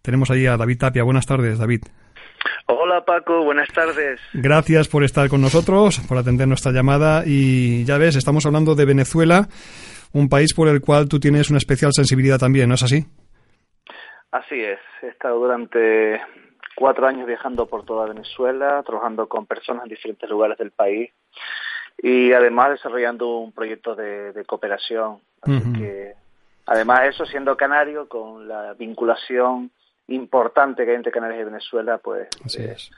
[0.03, 1.03] Tenemos ahí a David Tapia.
[1.03, 1.83] Buenas tardes, David.
[2.67, 4.19] Hola Paco, buenas tardes.
[4.33, 8.83] Gracias por estar con nosotros, por atender nuestra llamada y ya ves, estamos hablando de
[8.83, 9.47] Venezuela,
[10.11, 13.05] un país por el cual tú tienes una especial sensibilidad también, ¿no es así?
[14.31, 16.19] Así es, he estado durante
[16.75, 21.11] cuatro años viajando por toda Venezuela, trabajando con personas en diferentes lugares del país
[21.97, 25.19] y además desarrollando un proyecto de, de cooperación.
[25.43, 25.77] Así uh -huh.
[25.77, 26.13] que,
[26.65, 29.71] además de eso, siendo canario, con la vinculación
[30.07, 32.27] importante que hay entre Canarias y Venezuela, pues...
[32.43, 32.91] Así eh, es.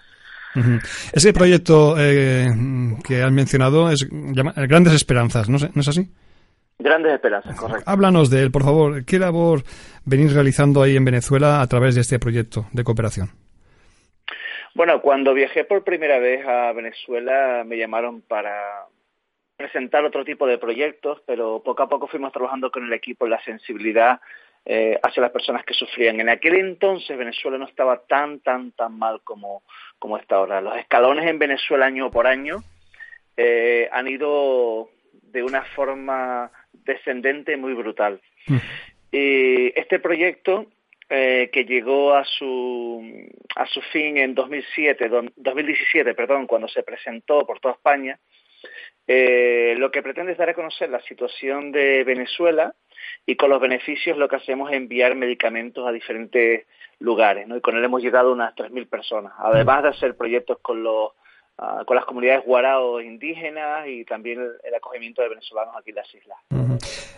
[0.56, 1.12] Uh -huh.
[1.14, 2.48] Ese proyecto eh,
[3.06, 6.10] que has mencionado es llama, Grandes Esperanzas, ¿no, ¿no es así?
[6.78, 7.90] Grandes Esperanzas, correcto.
[7.90, 9.06] Háblanos de él, por favor.
[9.06, 9.64] ¿Qué labor
[10.06, 13.30] venís realizando ahí en Venezuela a través de este proyecto de cooperación?
[14.74, 18.86] Bueno, cuando viajé por primera vez a Venezuela me llamaron para
[19.56, 23.42] presentar otro tipo de proyectos, pero poco a poco fuimos trabajando con el equipo la
[23.44, 24.20] sensibilidad
[24.66, 26.20] eh, hacia las personas que sufrían.
[26.20, 29.64] En aquel entonces Venezuela no estaba tan, tan, tan mal como,
[30.00, 30.62] como está ahora.
[30.62, 32.64] Los escalones en Venezuela año por año
[33.38, 38.22] eh, han ido de una forma descendente muy brutal.
[38.48, 38.58] Mm.
[39.12, 40.66] Y este proyecto
[41.10, 43.04] eh, que llegó a su
[43.56, 48.20] a su fin en 2007, 2017, perdón, cuando se presentó por toda España,
[49.06, 52.74] eh, lo que pretende es dar a conocer la situación de Venezuela
[53.26, 56.66] y con los beneficios lo que hacemos es enviar medicamentos a diferentes
[57.00, 57.58] lugares, ¿no?
[57.58, 61.12] Y con él hemos llegado a unas 3.000 personas, además de hacer proyectos con los
[61.58, 66.14] Uh, con las comunidades guaraos indígenas y también el, acogimiento de venezolanos aquí en las
[66.14, 66.38] islas.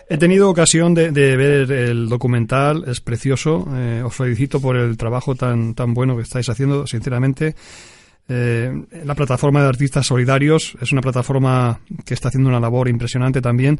[0.08, 3.66] He tenido ocasión de, de, ver el documental, es precioso.
[3.76, 7.56] Eh, os felicito por el trabajo tan, tan bueno que estáis haciendo, sinceramente.
[8.30, 8.74] Eh,
[9.06, 13.80] la plataforma de artistas solidarios es una plataforma que está haciendo una labor impresionante también.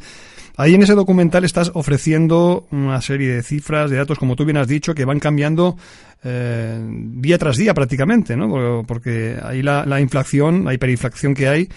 [0.56, 4.58] Ahí en ese documental estás ofreciendo una serie de cifras, de datos, como tú bien
[4.58, 5.78] has dicho, que van cambiando
[6.24, 8.84] eh, día tras día prácticamente, ¿no?
[8.88, 11.70] Porque ahí la, la inflación, la hiperinflación que hay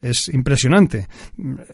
[0.00, 1.06] es impresionante.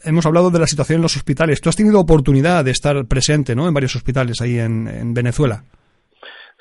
[0.04, 1.60] Hemos hablado de la situación en los hospitales.
[1.60, 3.66] Tú has tenido oportunidad de estar presente, ¿no?
[3.66, 5.64] En varios hospitales ahí en, en Venezuela.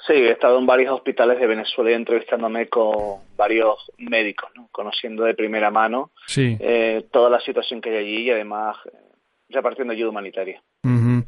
[0.10, 4.68] Sí, he estado en varios hospitales de Venezuela entrevistándome con varios médicos, ¿no?
[4.72, 6.58] conociendo de primera mano sí.
[6.60, 8.98] eh, toda la situación que hay allí y además eh,
[9.50, 10.64] repartiendo ayuda humanitaria.
[10.84, 11.26] Uh -huh.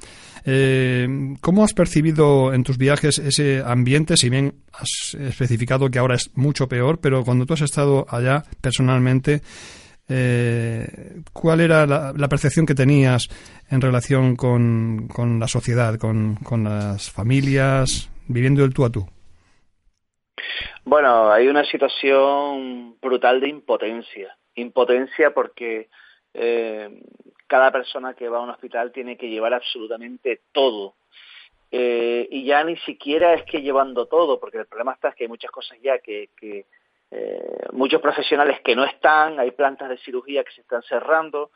[0.48, 1.08] eh,
[1.42, 4.18] ¿Cómo has percibido en tus viajes ese ambiente?
[4.18, 8.46] Si bien has especificado que ahora es mucho peor, pero cuando tú has estado allá
[8.62, 9.42] personalmente,
[10.10, 13.30] eh, ¿cuál era la, la, percepción que tenías
[13.70, 19.08] en relación con, con la sociedad, con, con las familias, viviendo el tú a tú?
[20.84, 24.36] Bueno, hay una situación brutal de impotencia.
[24.56, 25.90] Impotencia porque
[26.34, 27.04] eh,
[27.48, 30.96] cada persona que va a un hospital tiene que llevar absolutamente todo.
[31.72, 35.24] Eh, y ya ni siquiera es que llevando todo, porque el problema está es que
[35.24, 36.66] hay muchas cosas ya que, que
[37.12, 41.52] eh, muchos profesionales que no están, hay plantas de cirugía que se están cerrando,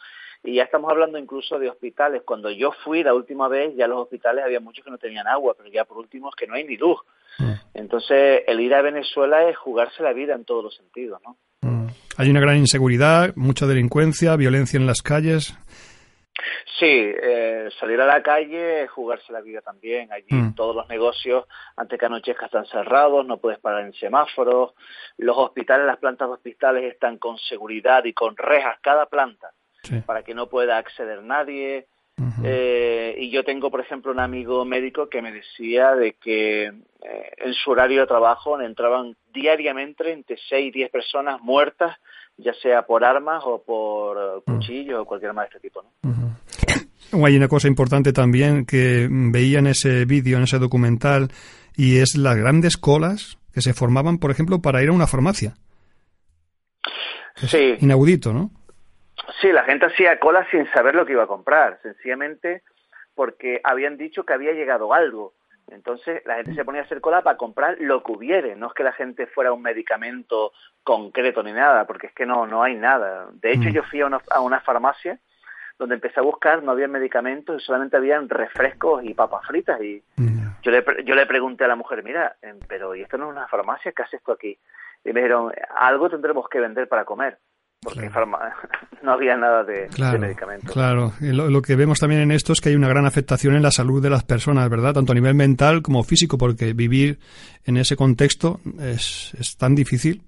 [0.45, 2.21] y ya estamos hablando incluso de hospitales.
[2.23, 5.55] Cuando yo fui la última vez, ya los hospitales había muchos que no tenían agua,
[5.57, 6.99] pero ya por último es que no hay ni luz.
[7.39, 7.53] Mm.
[7.73, 11.37] Entonces, el ir a Venezuela es jugarse la vida en todos los sentidos, ¿no?
[11.61, 11.87] Mm.
[12.17, 15.57] Hay una gran inseguridad, mucha delincuencia, violencia en las calles.
[16.79, 20.11] Sí, eh, salir a la calle es jugarse la vida también.
[20.11, 20.53] Allí mm.
[20.53, 24.73] todos los negocios, antes que anochezca, están cerrados, no puedes parar en semáforos.
[25.17, 29.51] Los hospitales, las plantas de hospitales están con seguridad y con rejas, cada planta
[29.85, 30.01] sí.
[30.05, 31.87] para que no pueda acceder nadie.
[32.17, 32.41] Uh -huh.
[32.45, 37.31] eh, y yo tengo, por ejemplo, un amigo médico que me decía de que eh,
[37.37, 41.97] en su horario de trabajo entraban diariamente entre 6 y 10 personas muertas,
[42.37, 45.01] ya sea por armas o por cuchillos uh -huh.
[45.01, 45.83] o cualquier arma de este tipo.
[45.83, 46.09] ¿no?
[46.09, 47.25] Uh -huh.
[47.25, 51.29] Hay una cosa importante también que veía en ese vídeo, en ese documental,
[51.75, 55.55] y es las grandes colas que se formaban, por ejemplo, para ir a una farmacia.
[57.41, 57.75] Es sí.
[57.79, 58.51] Inaudito, ¿no?
[59.41, 62.63] Sí, la gente hacía cola sin saber lo que iba a comprar, sencillamente
[63.15, 65.33] porque habían dicho que había llegado algo.
[65.67, 68.73] Entonces la gente se ponía a hacer cola para comprar lo que hubiere, no es
[68.73, 70.51] que la gente fuera un medicamento
[70.83, 73.29] concreto ni nada, porque es que no, no hay nada.
[73.33, 73.73] De hecho, mm.
[73.73, 75.19] yo fui a una, a una farmacia
[75.79, 79.81] donde empecé a buscar, no había medicamentos, solamente habían refrescos y papas fritas.
[79.81, 80.03] Y
[80.61, 82.35] yo, le, yo le pregunté a la mujer, mira,
[82.67, 83.91] pero ¿y esto no es una farmacia?
[83.91, 84.57] ¿Qué hace esto aquí?
[85.03, 87.39] Y me dijeron, algo tendremos que vender para comer.
[87.85, 88.09] Porque
[89.03, 90.73] no había nada de, claro, medicamentos.
[90.73, 93.61] Claro, lo, lo, que vemos también en esto es que hay una gran afectación en
[93.61, 94.93] la salud de las personas, ¿verdad?
[94.93, 97.19] Tanto a nivel mental como físico, porque vivir
[97.65, 100.21] en ese contexto es, es tan difícil.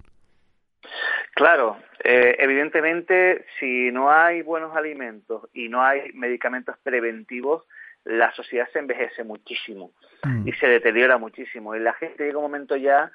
[1.34, 7.64] Claro, eh, evidentemente, si no hay buenos alimentos y no hay medicamentos preventivos,
[8.04, 9.92] la sociedad se envejece muchísimo
[10.24, 10.48] mm.
[10.48, 11.74] y se deteriora muchísimo.
[11.74, 13.10] Y la gente llega un momento ya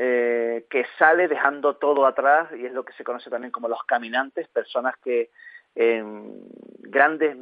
[0.00, 3.82] eh, que sale dejando todo atrás y es lo que se conoce también como los
[3.82, 5.30] caminantes, personas que
[5.74, 6.40] en
[6.78, 7.36] grandes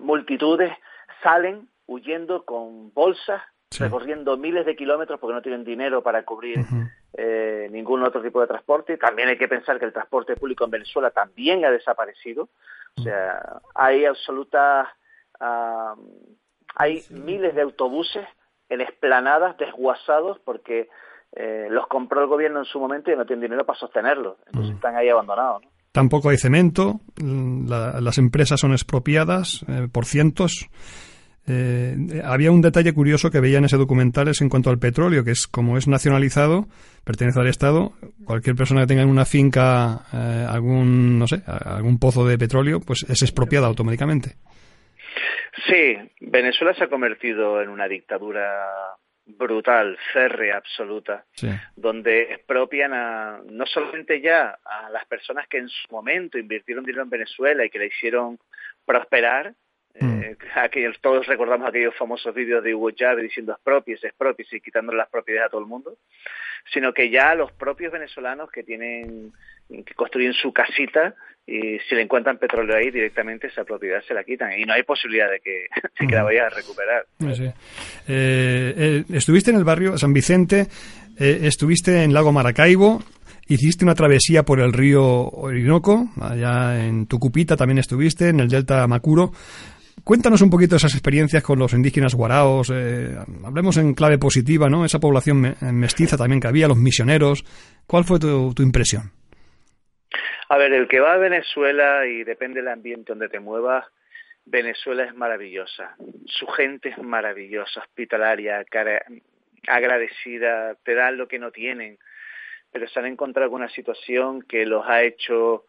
[0.00, 0.72] multitudes
[1.22, 3.42] salen huyendo con bolsas
[3.78, 6.58] recorriendo miles de kilómetros porque no tienen dinero para cubrir
[7.14, 8.96] eh, ningún otro tipo de transporte.
[8.96, 12.48] También hay que pensar que el transporte público en Venezuela también ha desaparecido.
[12.96, 14.88] O sea, hay absolutas,
[16.74, 18.26] hay miles de autobuses
[18.72, 20.88] en esplanadas desguazados porque
[21.34, 24.36] eh, los compró el gobierno en su momento y no tienen dinero para sostenerlos.
[24.46, 25.62] Entonces están ahí abandonados.
[25.92, 30.70] Tampoco hay cemento, las empresas son expropiadas eh, por cientos
[31.44, 35.24] eh, había un detalle curioso que veía en ese documental es en cuanto al petróleo,
[35.24, 36.68] que es como es nacionalizado,
[37.04, 37.92] pertenece al Estado,
[38.24, 42.80] cualquier persona que tenga en una finca eh, algún, no sé, algún pozo de petróleo,
[42.80, 44.36] pues es expropiada automáticamente.
[45.66, 51.24] Sí, Venezuela se ha convertido en una dictadura brutal, férrea, absoluta,
[51.76, 57.04] donde expropian a, no solamente ya a las personas que en su momento invirtieron dinero
[57.04, 58.38] en Venezuela y que la hicieron
[58.84, 59.54] prosperar.
[59.94, 64.98] Eh, aquellos, todos recordamos aquellos famosos vídeos de Hugo Chávez diciendo expropies, expropies y quitándole
[64.98, 65.96] las propiedades a todo el mundo,
[66.72, 69.32] sino que ya los propios venezolanos que tienen
[69.68, 71.14] que construyen su casita
[71.46, 74.82] y si le encuentran petróleo ahí directamente esa propiedad se la quitan y no hay
[74.82, 75.66] posibilidad de que,
[76.14, 77.06] la vaya a recuperar.
[77.20, 77.52] Eh,
[78.06, 80.66] eh, estuviste en el barrio San Vicente,
[81.18, 83.02] estuviste en Lago Maracaibo,
[83.48, 88.86] Hiciste una travesía por el río Orinoco, allá en Tucupita también estuviste, en el delta
[88.86, 89.32] Macuro.
[90.04, 94.84] Cuéntanos un poquito esas experiencias con los indígenas guaraos, eh, hablemos en clave positiva, ¿no?
[94.84, 97.44] Esa población eh, mestiza también que había, los misioneros.
[97.86, 99.12] ¿Cuál fue tu, impresión?
[100.48, 103.86] A ver, el que va a Venezuela y depende del ambiente donde te muevas,
[104.44, 105.94] Venezuela es maravillosa.
[106.26, 108.64] Su gente es maravillosa, hospitalaria,
[109.68, 111.98] agradecida, te dan lo que no tienen,
[112.72, 115.66] pero se han encontrado con una situación que los ha hecho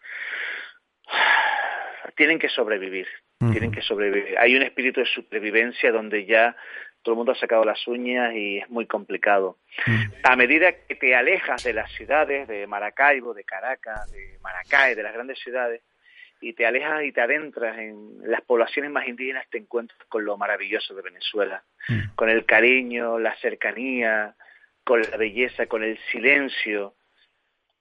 [2.16, 3.08] tienen que sobrevivir,
[3.52, 4.38] tienen que sobrevivir.
[4.38, 6.56] Hay un espíritu de supervivencia donde ya
[7.02, 9.58] todo el mundo ha sacado las uñas y es muy complicado.
[10.24, 15.04] A medida que te alejas de las ciudades, de Maracaibo, de Caracas, de Maracay, de
[15.04, 15.82] las grandes ciudades,
[16.40, 20.38] y te alejas y te adentras en las poblaciones más indígenas, te encuentras con lo
[20.38, 21.64] maravilloso de Venezuela,
[22.16, 24.36] con el cariño, la cercanía,
[24.84, 26.96] con la belleza, con el silencio,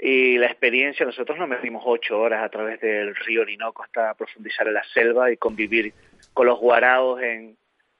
[0.04, 4.66] y la experiencia, nosotros nos metimos ocho horas a través del río Orinoco hasta profundizar
[4.66, 5.94] en la selva y convivir
[6.34, 7.56] con los guaraos en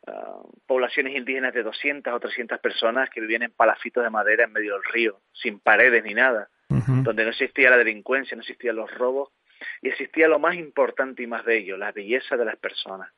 [0.08, 4.52] ah, poblaciones indígenas de 200 o 300 personas que vivían en palafitos de madera en
[4.52, 8.92] medio del río, sin paredes ni nada, donde no existía la delincuencia, no existían los
[8.92, 9.28] robos
[9.80, 13.12] y existía lo más importante y más bello, la belleza de las personas.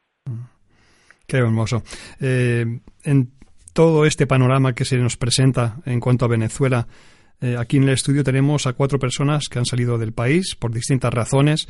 [1.27, 1.83] Qué hermoso.
[2.21, 2.67] Eh,
[3.05, 3.31] en
[3.73, 6.87] todo este panorama que se nos presenta en cuanto a Venezuela,
[7.45, 10.73] eh, aquí en el estudio tenemos a cuatro personas que han salido del país por
[10.73, 11.69] distintas razones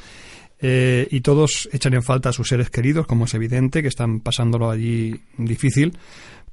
[0.60, 4.20] eh, y todos echan en falta a sus seres queridos, como es evidente, que están
[4.20, 5.98] pasándolo allí difícil.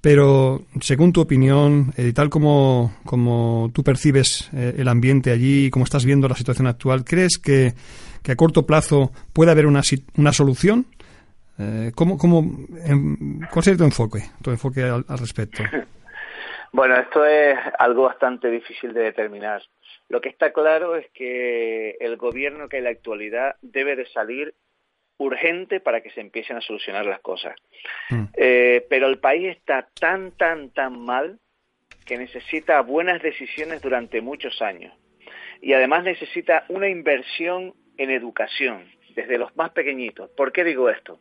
[0.02, 6.04] Pero, según tu opinión, eh, tal como, como tú percibes el ambiente allí como estás
[6.04, 7.76] viendo la situación actual, ¿crees que,
[8.28, 9.84] a corto plazo puede haber una,
[10.16, 10.88] una solución?
[11.94, 15.62] ¿cómo, cómo, em, ¿Cuál sería tu enfoque, tu enfoque al respecto?
[16.72, 19.62] Bueno, esto es algo bastante difícil de determinar.
[20.08, 24.06] Lo que está claro es que el gobierno que hay en la actualidad debe de
[24.08, 24.54] salir
[25.18, 27.56] urgente para que se empiecen a solucionar las cosas.
[28.10, 28.24] Mm.
[28.36, 31.40] Eh, pero el país está tan, tan, tan mal
[32.06, 34.94] que necesita buenas decisiones durante muchos años.
[35.62, 40.30] Y además necesita una inversión en educación, desde los más pequeñitos.
[40.32, 41.20] ¿Por qué digo esto?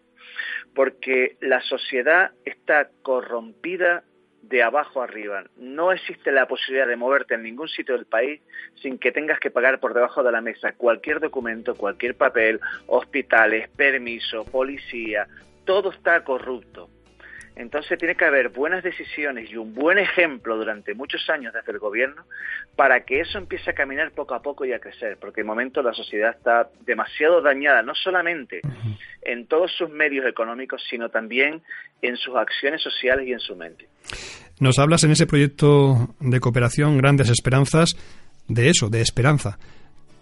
[0.75, 4.05] Porque la sociedad está corrompida
[4.43, 5.45] de abajo arriba.
[5.57, 8.41] No existe la posibilidad de moverte en ningún sitio del país
[8.77, 13.69] sin que tengas que pagar por debajo de la mesa cualquier documento, cualquier papel, hospitales,
[13.71, 15.27] permiso, policía,
[15.65, 16.89] todo está corrupto.
[17.61, 21.79] Entonces tiene que haber buenas decisiones y un buen ejemplo durante muchos años desde el
[21.79, 22.25] gobierno
[22.75, 25.83] para que eso empiece a caminar poco a poco y a crecer, porque de momento
[25.83, 28.63] la sociedad está demasiado dañada, no solamente
[29.23, 31.63] en todos sus medios económicos, sino también
[32.01, 33.89] en sus acciones sociales y en su mente.
[34.59, 37.95] Nos hablas en ese proyecto de cooperación Grandes Esperanzas
[38.49, 39.59] de eso, de esperanza.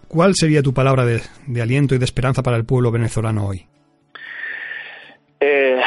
[0.09, 3.65] ¿cuál sería tu palabra de, de aliento y de esperanza para el pueblo venezolano hoy?
[5.39, 5.79] Eh,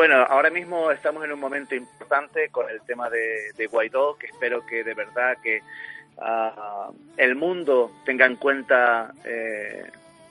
[0.00, 4.64] bueno, ahora mismo estamos en un momento importante con el tema de, Guaidó, que espero
[4.64, 5.60] que de verdad que
[6.16, 9.84] uh, el mundo tenga en cuenta eh,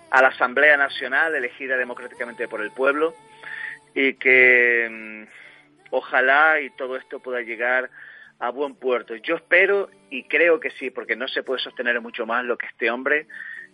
[0.10, 3.14] a la Asamblea Nacional elegida democráticamente por el pueblo
[3.94, 5.28] y que um,
[5.92, 7.92] ojalá y todo esto pueda llegar
[8.40, 9.14] a buen puerto.
[9.18, 12.66] Yo espero y creo que sí, porque no se puede sostener mucho más lo que
[12.66, 13.28] este hombre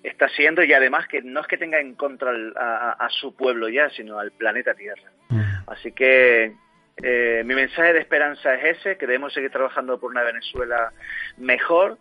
[0.03, 3.69] está haciendo y además que no es que tenga en contra a, a, su pueblo
[3.69, 5.09] ya, sino al planeta Tierra.
[5.29, 5.54] Mm.
[5.67, 6.55] Así que
[7.03, 10.93] eh, mi mensaje de esperanza es ese, que debemos seguir trabajando por una Venezuela
[11.37, 11.97] mejor,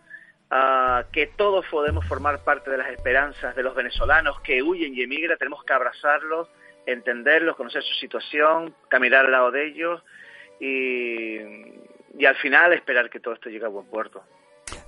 [0.51, 5.03] uh, que todos podemos formar parte de las esperanzas de los venezolanos que huyen y
[5.03, 6.49] emigran, tenemos que abrazarlos,
[6.87, 10.03] entenderlos, conocer su situación, caminar al lado de ellos
[10.61, 11.39] y,
[12.25, 14.23] al final esperar que todo esto llegue a buen puerto.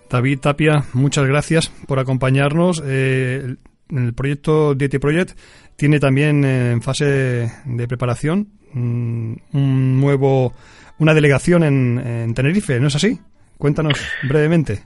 [0.08, 2.80] David Tapia, muchas gracias por acompañarnos.
[2.86, 3.56] Eh,
[3.90, 5.36] el proyecto DT Project
[5.74, 10.52] tiene también eh, en fase de preparación un nuevo,
[10.98, 13.18] una delegación en, en Tenerife, ¿no es así?
[13.58, 13.98] Cuéntanos
[14.28, 14.82] brevemente.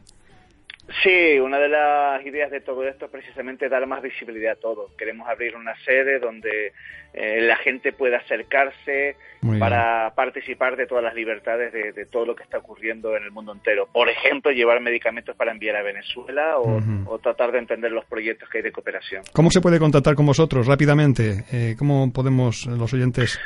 [1.02, 4.88] Sí, una de las ideas de todo esto es precisamente dar más visibilidad a todo.
[4.98, 6.72] Queremos abrir una sede donde
[7.14, 9.16] eh, la gente pueda acercarse
[9.58, 13.30] para participar de todas las libertades de, de, todo lo que está ocurriendo en el
[13.30, 13.88] mundo entero.
[13.90, 17.04] Por ejemplo, llevar medicamentos para enviar a Venezuela o, uh -huh.
[17.06, 19.22] o tratar de entender los proyectos que hay de cooperación.
[19.32, 21.44] ¿Cómo se puede contactar con vosotros rápidamente?
[21.52, 23.38] Eh, ¿Cómo podemos los oyentes?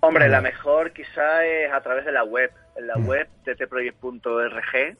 [0.00, 4.96] Hombre, la mejor quizá es a través de la web, en la web ttproject.org.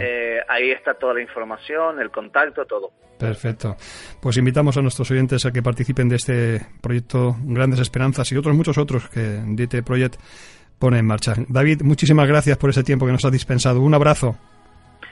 [0.00, 2.92] Eh, ahí está toda la información, el contacto, todo.
[3.18, 3.76] Perfecto.
[4.22, 8.54] Pues invitamos a nuestros oyentes a que participen de este proyecto Grandes Esperanzas y otros
[8.54, 10.16] muchos otros que DT Project
[10.78, 11.34] pone en marcha.
[11.48, 13.80] David, muchísimas gracias por ese tiempo que nos has dispensado.
[13.80, 14.36] Un abrazo.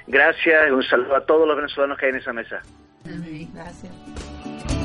[0.07, 2.63] Gracias y un saludo a todos los venezolanos que hay en esa mesa.
[3.05, 4.76] Gracias.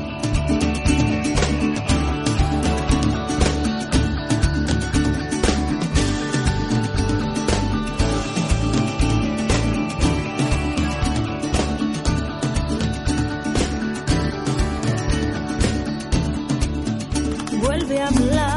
[17.92, 18.51] Vuelve a hablar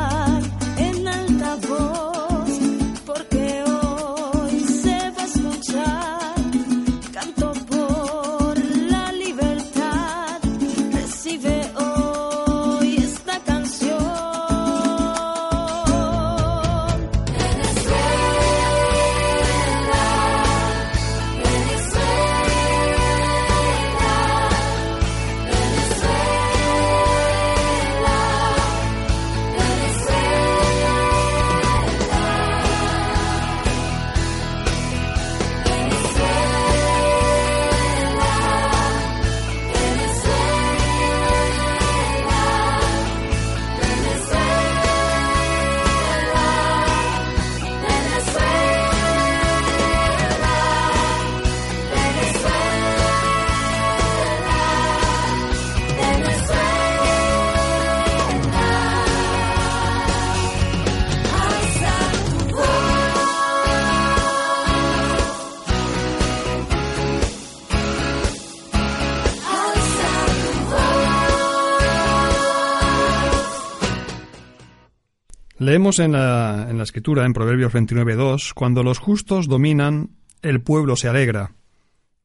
[75.66, 80.12] Leemos en la, escritura, en Proverbios 29.2, cuando los justos dominan,
[80.44, 81.54] el pueblo se alegra,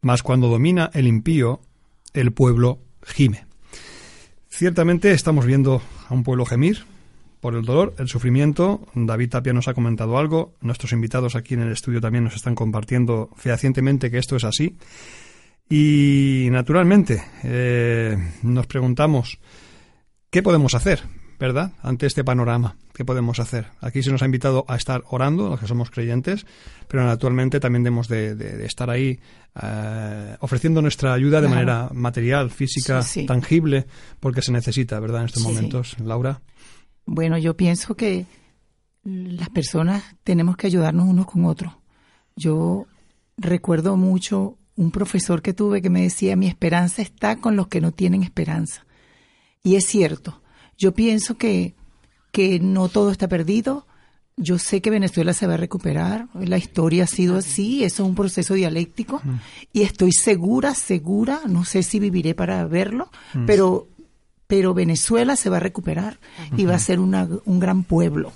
[0.03, 1.63] mas cuando domina el impío,
[2.13, 3.47] el pueblo gime.
[4.51, 5.81] Ciertamente estamos viendo
[6.11, 6.85] a un pueblo gemir
[7.41, 8.87] por el dolor, el sufrimiento.
[8.93, 12.55] David Tapia nos ha comentado algo, nuestros invitados aquí en el estudio también nos están
[12.55, 14.77] compartiendo fehacientemente que esto es así.
[15.67, 19.39] Y naturalmente eh, nos preguntamos,
[20.29, 21.20] ¿qué podemos hacer?
[21.41, 21.73] ¿Verdad?
[21.83, 23.69] Ante este panorama, ¿qué podemos hacer?
[23.81, 26.45] Aquí se nos ha invitado a estar orando, los que somos creyentes,
[26.87, 29.19] pero actualmente también debemos de, de, de estar ahí
[29.61, 31.55] eh, ofreciendo nuestra ayuda de claro.
[31.55, 33.27] manera material, física, sí, sí.
[33.27, 33.87] tangible,
[34.21, 35.23] porque se necesita, ¿verdad?
[35.23, 36.43] En estos sí, momentos, Laura.
[37.07, 38.27] Bueno, yo pienso que
[39.03, 41.73] las personas tenemos que ayudarnos unos con otros.
[42.37, 42.87] Yo
[43.39, 47.81] recuerdo mucho un profesor que tuve que me decía, mi esperanza está con los que
[47.81, 48.85] no tienen esperanza.
[49.63, 50.40] Y es cierto
[50.81, 51.75] yo pienso que,
[52.33, 53.87] que no todo está perdido.
[54.39, 56.29] Yo sé que Venezuela se va a recuperar.
[56.35, 57.85] La historia ha sido así.
[57.85, 59.21] Eso es un proceso dialéctico.
[59.23, 59.35] Mm.
[59.75, 63.45] Y estoy segura, segura, no sé si viviré para verlo, mm.
[63.45, 63.89] pero,
[64.47, 66.61] pero Venezuela se va a recuperar mm -hmm.
[66.61, 68.33] y va a ser una, un gran pueblo.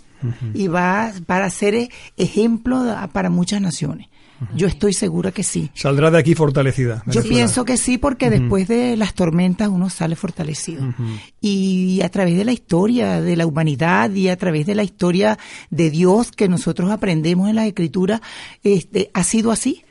[0.54, 2.82] y va para ser e- ejemplo
[3.12, 4.08] para muchas naciones.
[4.54, 5.70] Yo estoy segura que sí.
[5.74, 7.02] Saldrá de aquí fortalecida.
[7.06, 10.94] Yo pienso que sí, porque después de las tormentas uno sale fortalecido.
[11.40, 15.38] Y a través de la historia de la humanidad y a través de la historia
[15.70, 18.20] de Dios que nosotros aprendemos en las escrituras,
[18.62, 19.84] este, ha sido así.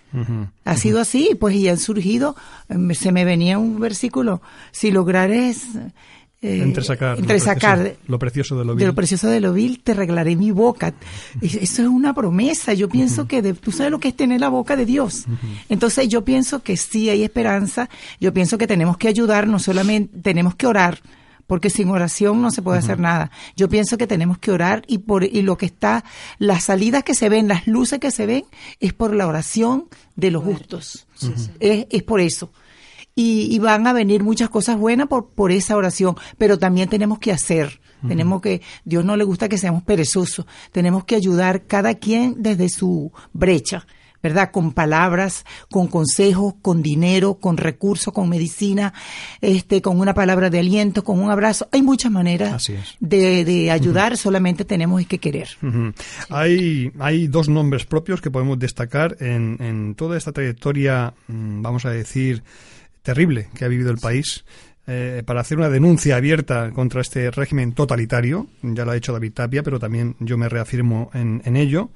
[0.63, 2.35] Ha sido así, pues y han surgido,
[2.69, 5.65] eh, se me venía un versículo, si lograres
[6.43, 8.87] eh, Entresacar, entresacar lo, precioso, lo precioso de lo de vil.
[8.87, 10.93] lo precioso de lo vil te regalaré mi boca.
[11.41, 12.73] Es- Eso es una promesa.
[12.73, 15.25] Yo pienso que de- tú sabes lo que es tener la boca de Dios.
[15.69, 17.89] Entonces yo pienso que sí hay esperanza.
[18.19, 20.99] Yo pienso que tenemos que ayudar, no solamente tenemos que orar,
[21.47, 23.29] porque sin oración no se puede hacer nada.
[23.55, 26.03] Yo pienso que tenemos que orar y por y lo que está,
[26.39, 28.43] las salidas que se ven, las luces que se ven,
[28.79, 29.85] es por la oración
[30.15, 31.05] de los justos.
[31.59, 32.51] Es, es por eso
[33.15, 37.19] y, y van a venir muchas cosas buenas por, por esa oración, pero también tenemos
[37.19, 37.79] que hacer.
[38.07, 42.67] Tenemos que, Dios no le gusta que seamos perezosos, tenemos que ayudar cada quien desde
[42.67, 43.87] su brecha,
[44.21, 44.51] ¿verdad?
[44.51, 48.93] Con palabras, con consejos, con dinero, con recursos, con medicina,
[49.39, 51.69] este, con una palabra de aliento, con un abrazo.
[51.71, 55.49] Hay muchas maneras de, de ayudar, solamente tenemos que querer.
[56.29, 61.85] Hay, hay dos nombres propios que podemos destacar en, en toda esta trayectoria, mm, vamos
[61.85, 62.43] a decir,
[63.03, 64.43] terrible que ha vivido el país.
[64.85, 69.31] eh, para hacer una denuncia abierta contra este régimen totalitario, ya lo ha hecho David
[69.31, 71.89] Tapia, pero también yo me reafirmo en, en ello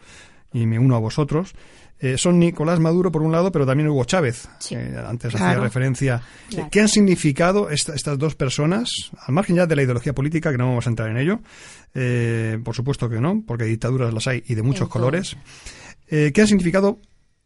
[0.53, 1.53] y me uno a vosotros.
[1.99, 4.47] Eh, son Nicolás Maduro por un lado, pero también Hugo Chávez.
[4.59, 4.75] Sí.
[4.75, 6.21] Eh, antes hacía referencia.
[6.49, 6.69] Claro.
[6.71, 8.89] ¿Qué han significado esta- estas dos personas,
[9.19, 11.41] al margen ya de la ideología política, que no vamos a entrar en ello?
[11.93, 15.35] Eh, por supuesto que no, porque dictaduras las hay y de muchos colores.
[16.07, 16.99] ¿Qué han significado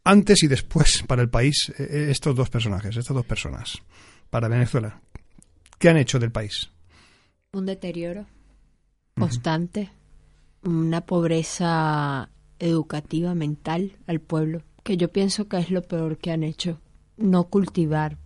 [0.04, 3.82] antes y después para el país eh, estos dos personajes, estas dos personas,
[4.30, 5.00] para Venezuela?
[5.78, 6.70] ¿Qué han hecho del país?
[7.54, 8.24] un deterioro
[9.14, 9.90] constante,
[10.62, 16.44] una pobreza educativa mental al pueblo, que yo pienso que es lo peor que han
[16.44, 16.80] hecho,
[17.18, 18.16] no cultivar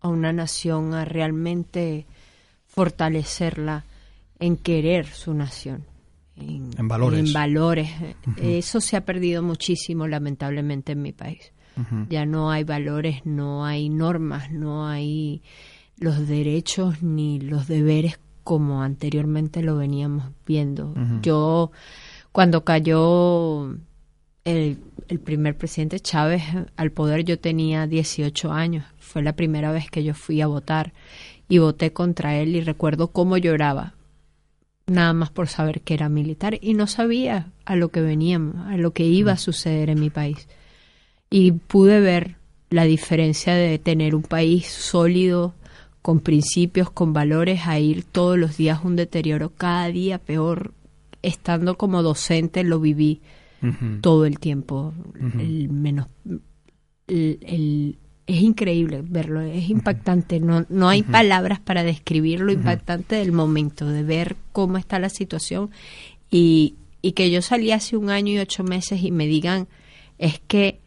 [0.00, 2.04] a una nación, a realmente
[2.66, 3.86] fortalecerla
[4.40, 5.86] en querer su nación.
[6.36, 7.20] En, En valores.
[7.20, 7.90] En valores.
[8.36, 11.52] Eso se ha perdido muchísimo, lamentablemente, en mi país.
[12.08, 15.42] Ya no hay valores, no hay normas, no hay
[15.98, 20.94] los derechos ni los deberes como anteriormente lo veníamos viendo.
[21.20, 21.72] Yo,
[22.32, 23.76] cuando cayó
[24.44, 24.78] el,
[25.08, 26.44] el primer presidente Chávez
[26.76, 28.86] al poder, yo tenía 18 años.
[28.98, 30.94] Fue la primera vez que yo fui a votar
[31.48, 33.95] y voté contra él y recuerdo cómo lloraba
[34.86, 38.76] nada más por saber que era militar y no sabía a lo que veníamos, a
[38.76, 40.48] lo que iba a suceder en mi país.
[41.30, 42.36] Y pude ver
[42.70, 45.54] la diferencia de tener un país sólido,
[46.02, 50.72] con principios, con valores, a ir todos los días un deterioro cada día peor.
[51.22, 53.20] Estando como docente lo viví
[54.00, 54.94] todo el tiempo.
[55.40, 56.06] el menos,
[57.08, 60.40] el- el- es increíble verlo, es impactante.
[60.40, 65.08] No, no hay palabras para describir lo impactante del momento, de ver cómo está la
[65.08, 65.70] situación
[66.30, 69.68] y, y que yo salí hace un año y ocho meses y me digan,
[70.18, 70.80] es que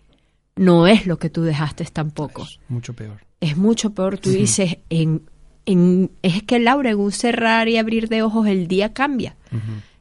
[0.56, 3.20] no es lo que tú dejaste tampoco Mucho peor.
[3.40, 4.18] es mucho peor.
[4.18, 5.22] Tú dices, en,
[5.66, 9.38] en, es que Laura, en un cerrar y abrir de ojos el día cambia.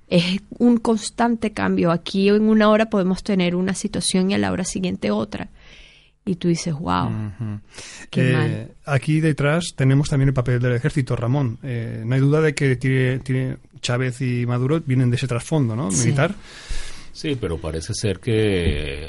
[0.09, 1.93] Es un constante cambio.
[1.93, 5.51] Aquí en una hora podemos tener una situación y a la hora siguiente otra.
[6.29, 7.11] Y tú dices, wow,
[8.11, 8.71] qué Eh, mal.
[8.85, 11.59] Aquí detrás tenemos también el papel del ejército, Ramón.
[11.63, 15.75] Eh, no hay duda de que tiene, tiene Chávez y Maduro vienen de ese trasfondo,
[15.75, 15.89] ¿no?
[15.89, 16.35] Militar.
[17.13, 19.09] Sí, pero parece ser que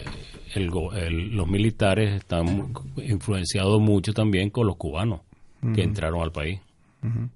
[0.56, 5.22] el los militares están influenciados mucho también con los cubanos
[5.76, 6.62] que entraron al país.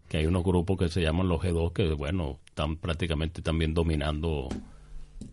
[0.08, 4.50] Que hay unos grupos que se llaman los G2 que, bueno, están prácticamente también dominando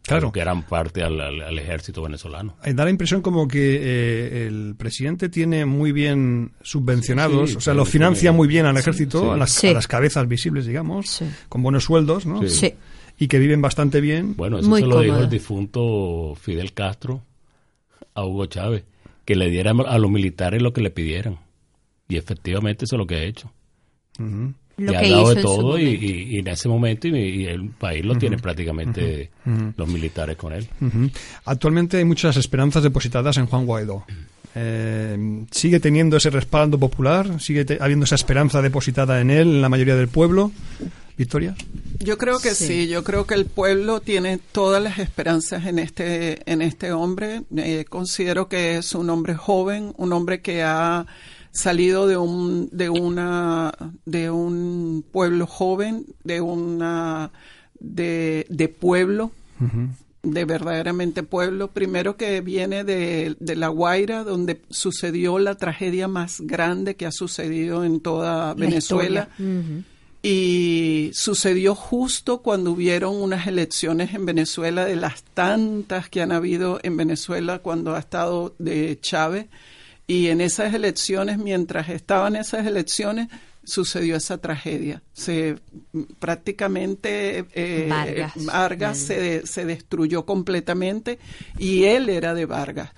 [0.03, 0.31] Claro.
[0.33, 2.57] gran parte al, al- al ejército venezolano.
[2.65, 7.61] Eh, Da la impresión como que eh, el presidente tiene muy bien subvencionados, Sí, o
[7.61, 9.29] sea, sí, lo financia muy bien al ejército, sí.
[9.31, 9.67] A, las, Sí.
[9.69, 11.27] a las cabezas visibles, digamos, Sí.
[11.49, 12.41] con buenos sueldos, ¿no?
[12.43, 12.49] Sí.
[12.49, 12.75] Sí.
[13.19, 14.35] Y que viven bastante bien.
[14.37, 17.23] Bueno, eso Muy se lo dijo el difunto Fidel Castro
[18.15, 18.85] a Hugo Chávez,
[19.25, 21.39] que le diera a los militares lo que le pidieran.
[22.09, 23.53] Y efectivamente eso es lo que ha hecho.
[24.19, 24.55] Ujú.
[24.87, 27.69] Lo que hizo de en todo y, y- y en ese momento y, y el
[27.71, 29.31] país lo tiene prácticamente
[29.77, 30.67] los militares con él.
[30.81, 31.11] Ujú.
[31.45, 34.05] Actualmente hay muchas esperanzas depositadas en Juan Guaidó.
[34.55, 37.41] Eh, ¿Sigue teniendo ese respaldo popular?
[37.41, 40.51] ¿Sigue te- habiendo esa esperanza depositada en él, en la mayoría del pueblo?
[41.17, 41.55] Victoria.
[41.99, 42.67] Yo creo que sí.
[42.67, 42.89] Sí.
[42.89, 47.43] yo creo que el pueblo tiene todas las esperanzas en este, en este hombre.
[47.57, 51.07] Eh, considero que es un hombre joven, un hombre que ha
[51.53, 53.73] salido de un, de una,
[54.05, 57.31] de un pueblo joven, de una,
[57.79, 59.33] de, de pueblo,
[60.23, 61.69] de verdaderamente pueblo.
[61.69, 67.13] Primero que viene de, de La Guaira, donde sucedió la tragedia más grande que ha
[67.13, 69.29] sucedido en toda Venezuela.
[70.23, 76.79] Y sucedió justo cuando hubieron unas elecciones en Venezuela, de las tantas que han habido
[76.83, 79.47] en Venezuela cuando ha estado de Chávez.
[80.11, 83.29] Y en esas elecciones, mientras estaban esas elecciones,
[83.63, 85.03] sucedió esa tragedia.
[85.13, 85.57] Se
[86.19, 88.33] prácticamente eh, Vargas.
[88.45, 91.19] Vargas se, se destruyó completamente
[91.59, 92.91] y él era de Vargas.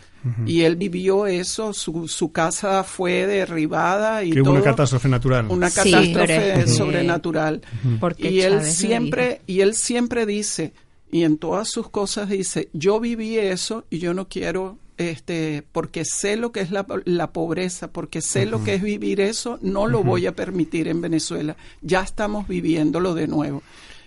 [0.46, 4.54] Y él vivió eso, su, su casa fue derribada y Que hubo todo.
[4.54, 5.46] una catástrofe natural.
[5.50, 7.60] Una Sí, catástrofe pero sobrenatural.
[7.98, 10.74] Porque Y él Chávez siempre, y él siempre dice,
[11.10, 16.04] y en todas sus cosas dice, yo viví eso y yo no quiero, este, porque
[16.04, 19.86] sé lo que es la, la pobreza, porque sé lo que es vivir eso, no
[19.86, 21.56] lo voy a permitir en Venezuela.
[21.80, 23.62] Ya estamos viviéndolo de nuevo.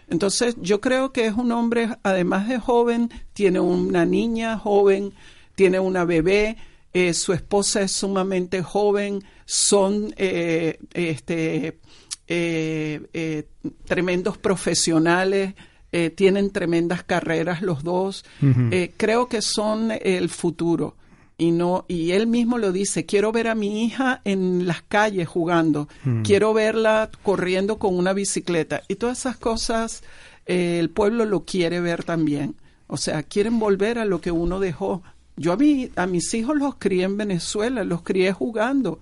[0.09, 5.13] Entonces, yo creo que es un hombre, además de joven, tiene una niña joven,
[5.55, 6.57] tiene una bebé,
[6.93, 11.79] eh, su esposa es sumamente joven, son eh, este,
[12.27, 13.43] eh, eh,
[13.86, 15.53] tremendos profesionales,
[15.97, 18.25] eh, tienen tremendas carreras los dos.
[18.41, 20.97] Eh, creo que son el futuro.
[21.37, 25.29] Y no, y él mismo lo dice, quiero ver a mi hija en las calles
[25.29, 25.87] jugando,
[26.25, 28.83] quiero verla corriendo con una bicicleta.
[28.89, 30.03] Y todas esas cosas
[30.45, 32.55] eh, el pueblo lo quiere ver también.
[32.87, 35.01] O sea, quieren volver a lo que uno dejó.
[35.37, 38.99] Yo a, mí, a mis hijos los crié en Venezuela, los crié jugando.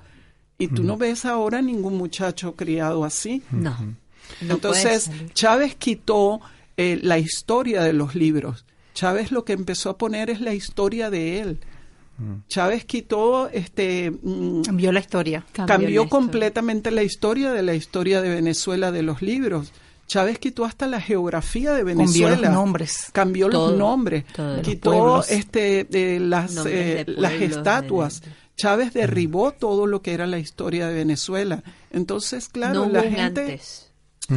[0.60, 3.42] Y tú no ves ahora ningún muchacho criado así.
[3.50, 3.76] No.
[4.42, 5.10] Entonces.
[5.34, 6.40] Chávez quitó
[6.78, 8.66] eh, la historia de los libros.
[8.94, 11.60] Chávez lo que empezó a poner es la historia de él.
[12.48, 15.44] Chávez quitó, este, mm, Cambió la historia.
[15.52, 16.10] cambió, la historia.
[16.10, 19.74] completamente la historia de la historia de Venezuela de los libros.
[20.06, 22.36] Chávez quitó hasta la geografía de Cambió Venezuela.
[22.38, 23.08] los nombres.
[23.14, 24.26] Cambió Todo, los nombres.
[24.38, 25.32] los Quitó pueblos.
[25.32, 25.88] este,
[26.20, 28.22] las, eh, las pueblos, estatuas.
[28.22, 31.64] de- Chávez derribó todo lo que era la historia de Venezuela.
[31.92, 33.22] Entonces, claro, no la gente...
[33.42, 33.90] antes.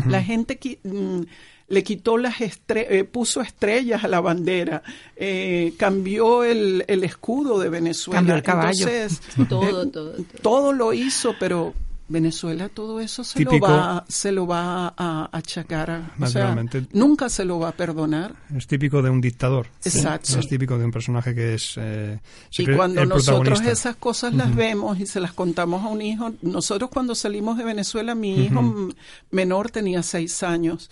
[0.06, 1.20] La gente mm,
[1.68, 4.82] le quitó las estre- eh, puso estrellas a la bandera,
[5.16, 8.18] eh, cambió el, el escudo de Venezuela.
[8.18, 8.86] Cambió el caballo.
[8.88, 10.14] Entonces, Todo, eh, todo, todo.
[10.42, 11.74] todo lo hizo, pero
[12.08, 13.66] Venezuela todo eso se Típico.
[13.66, 15.90] lo va, se lo va a achacar.
[15.90, 16.56] A, o sea,
[16.92, 18.32] nunca se lo va a perdonar.
[18.56, 19.66] Es típico de un dictador.
[19.84, 20.38] Exacto.
[20.38, 21.74] Es típico de un personaje que es.
[21.78, 25.88] eh, se Y cuando el nosotros esas cosas las vemos y se las contamos a
[25.88, 28.90] un hijo, nosotros cuando salimos de Venezuela, mi hijo
[29.32, 30.88] menor tenía seis años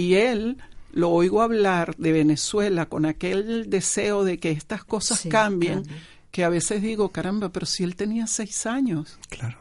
[0.00, 0.56] y él
[0.92, 5.96] lo oigo hablar de Venezuela con aquel deseo de que estas cosas Sí, cambien, cambien.
[6.30, 9.58] que a veces digo, caramba, pero si él tenía seis años Claro.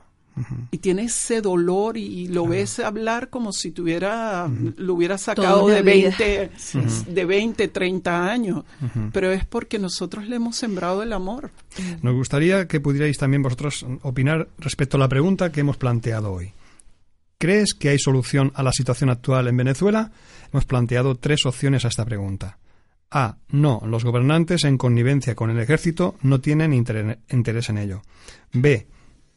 [0.71, 5.67] y tiene ese dolor y, y lo ves hablar como si tuviera lo hubiera sacado
[5.67, 6.15] de una vida.
[6.17, 6.51] 20
[7.11, 8.63] de 20, 30 años,
[9.11, 11.51] pero es porque nosotros le hemos sembrado el amor.
[12.01, 16.53] Nos gustaría que pudierais también vosotros opinar respecto a la pregunta que hemos planteado hoy.
[17.39, 20.11] ¿Crees que hay solución a la situación actual en Venezuela?
[20.51, 22.57] Hemos planteado tres opciones a esta pregunta.
[23.09, 23.37] A.
[23.47, 28.01] No, los gobernantes en connivencia con el ejército no tienen inter- interés en ello.
[28.51, 28.87] B.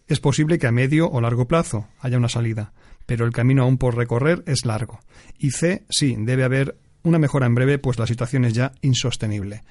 [0.08, 2.72] Es posible que a medio o largo plazo haya una salida,
[3.06, 4.98] pero el camino aún por recorrer es largo.
[5.38, 5.84] Y C.
[5.88, 9.62] Sí, debe haber una mejora en breve, pues la situación es ya insostenible.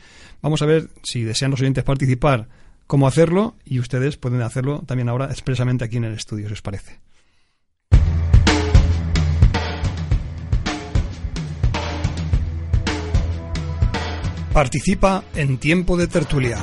[0.41, 2.47] Vamos a ver si desean los oyentes participar,
[2.87, 6.61] cómo hacerlo, y ustedes pueden hacerlo también ahora expresamente aquí en el estudio, si os
[6.61, 6.99] parece.
[14.53, 16.57] Participa en tiempo de tertulia.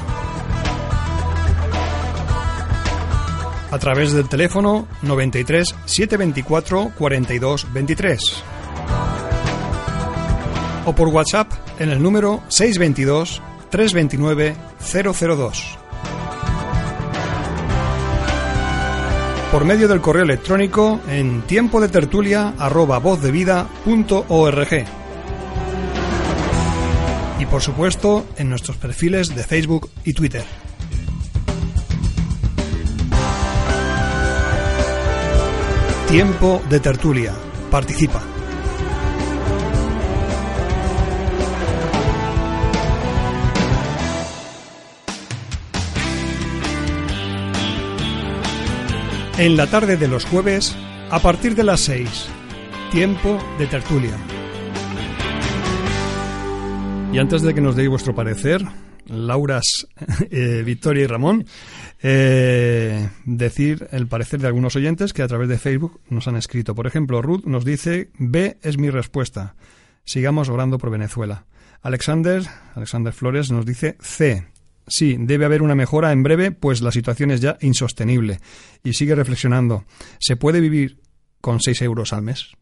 [3.70, 8.20] A través del teléfono 93 724 42 23.
[10.84, 15.78] O por WhatsApp en el número 622 329 002.
[19.50, 23.00] Por medio del correo electrónico en tiempo de tertulia arroba.
[27.50, 30.44] Por supuesto en nuestros perfiles de Facebook y Twitter.
[36.08, 37.34] Tiempo de tertulia.
[37.70, 38.22] Participa.
[49.38, 50.76] En la tarde de los jueves,
[51.10, 52.28] a partir de las 6,
[52.90, 54.37] tiempo de tertulia.
[57.12, 58.62] Y antes de que nos deis vuestro parecer,
[59.06, 59.88] Lauras,
[60.30, 61.46] eh, Victoria y Ramón,
[62.02, 66.74] eh, decir el parecer de algunos oyentes que a través de Facebook nos han escrito.
[66.74, 69.56] Por ejemplo, Ruth nos dice, B es mi respuesta.
[70.04, 71.46] Sigamos orando por Venezuela.
[71.80, 72.42] Alexander,
[72.74, 74.46] Alexander Flores nos dice C.
[74.86, 78.40] Sí, debe haber una mejora en breve, pues la situación es ya insostenible.
[78.84, 79.84] Y sigue reflexionando.
[80.18, 81.00] ¿Se puede vivir
[81.40, 82.52] con 6 euros al mes?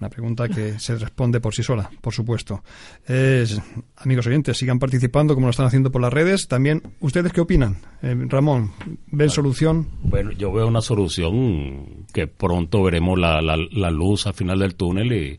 [0.00, 2.62] Una pregunta que se responde por sí sola, por supuesto.
[3.06, 3.60] Es-
[3.96, 6.48] amigos oyentes, sigan participando como lo están haciendo por las redes.
[6.48, 7.76] También, ¿ustedes qué opinan?
[8.02, 8.72] Eh, Ramón,
[9.06, 9.88] ¿ven solución?
[10.02, 14.74] Bueno, yo veo una solución que pronto veremos la, la, la luz al final del
[14.74, 15.38] túnel y,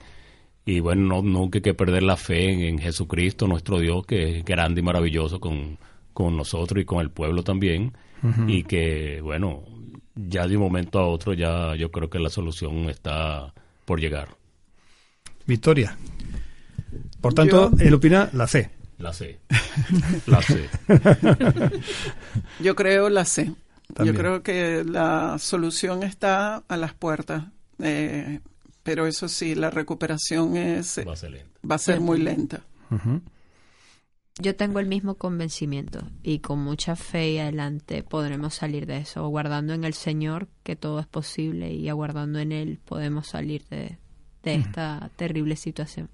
[0.65, 4.39] y bueno, no, nunca hay que perder la fe en, en Jesucristo, nuestro Dios, que
[4.39, 5.77] es grande y maravilloso con,
[6.13, 7.93] con nosotros y con el pueblo también.
[8.47, 9.61] Y que, bueno,
[10.15, 13.53] ya de un momento a otro ya yo creo que la solución está
[13.85, 14.29] por llegar.
[15.45, 15.97] Victoria.
[17.21, 18.69] Por tanto, Yo- él opina la C.
[18.97, 19.39] La C.
[20.27, 20.69] La C.
[22.61, 23.51] Yo creo la C.
[23.93, 24.15] También.
[24.15, 27.43] Yo creo que la solución está a las puertas.
[27.79, 28.39] Eh,
[28.83, 31.59] pero eso sí, la recuperación es, Va a ser lenta.
[31.69, 32.61] va a ser muy lenta.
[34.37, 39.21] Yo tengo el mismo convencimiento y con mucha fe y adelante podremos salir de eso,
[39.23, 43.97] aguardando en el Señor que todo es posible y aguardando en Él podemos salir de,
[44.43, 46.09] de esta terrible situación.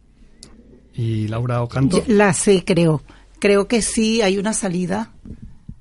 [0.94, 2.06] Y Laura Ocanto.
[2.06, 3.02] Yo La sé, creo.
[3.40, 5.14] Creo que sí hay una salida.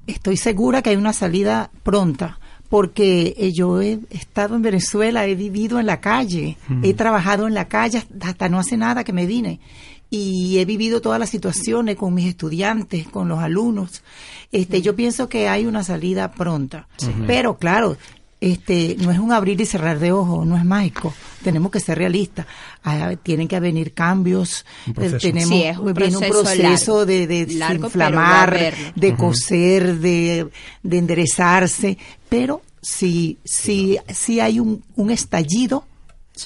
[0.06, 2.39] Estoy segura que hay una salida pronta.
[2.70, 7.52] Porque eh, yo he estado en Venezuela, he vivido en la calle, he trabajado en
[7.52, 9.60] la calle hasta no hace nada que me vine.
[10.08, 14.02] Y he vivido todas las situaciones con mis estudiantes, con los alumnos.
[14.50, 16.88] Este, yo pienso que hay una salida pronta.
[17.26, 17.96] Pero claro,
[18.40, 21.12] este, no es un abrir y cerrar de ojos, no es mágico.
[21.42, 22.46] Tenemos que ser realistas.
[22.82, 24.64] Ah, tienen que venir cambios.
[24.86, 27.06] Eh, tenemos Sí, es un proceso largo.
[27.06, 30.48] de, de Largo, inflamar, de coser, de,
[30.82, 31.98] de enderezarse.
[32.28, 35.84] Pero sí, sí, sí hay un, un estallido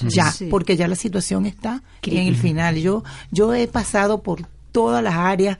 [0.09, 0.47] ya, Sí.
[0.49, 2.75] porque ya la situación está en el final.
[2.75, 5.57] Yo, yo he pasado por todas las áreas.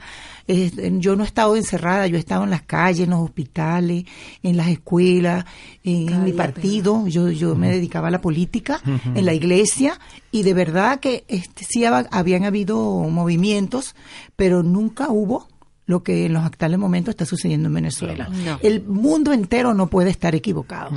[0.47, 4.05] Eh, yo no he estado encerrada, yo he estado en las calles, en los hospitales,
[4.43, 5.45] en las escuelas,
[5.83, 7.07] en, en mi partido.
[7.07, 8.81] Yo, yo me dedicaba a la política,
[9.15, 9.99] en la iglesia,
[10.31, 12.77] y de verdad que este, sí hab- habían habido
[13.09, 13.95] movimientos,
[14.35, 15.47] pero nunca hubo
[15.87, 18.27] lo que en los actuales momentos está sucediendo en Venezuela.
[18.27, 18.57] No.
[18.63, 20.91] El mundo entero no puede estar equivocado.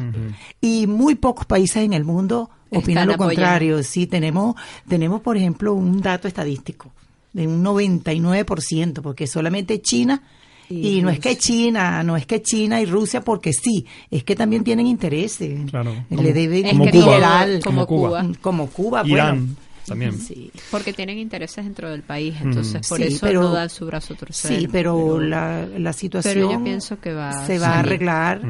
[0.63, 3.27] Y muy pocos países en el mundo opinan Están lo apoyando.
[3.35, 3.83] contrario.
[3.83, 4.55] Sí, tenemos,
[4.89, 6.91] tenemos, por ejemplo, un dato estadístico
[7.33, 10.23] de un 99%, porque solamente China,
[10.71, 11.39] y, Y no es que.
[11.39, 15.71] China, no es que China y Rusia, porque sí, es que también tienen intereses.
[15.71, 17.47] Claro, Le como- deben Como que Cuba.
[17.65, 18.27] como Como Cuba.
[18.43, 19.55] como Cuba, Irán bueno.
[19.87, 20.19] también.
[20.21, 20.51] Sí.
[20.71, 24.13] Porque tienen intereses dentro del país, entonces por Sí, eso pero- no dan su brazo
[24.13, 24.59] a torcer.
[24.61, 28.43] Sí, pero, la, la situación pero yo pienso que va a se va a arreglar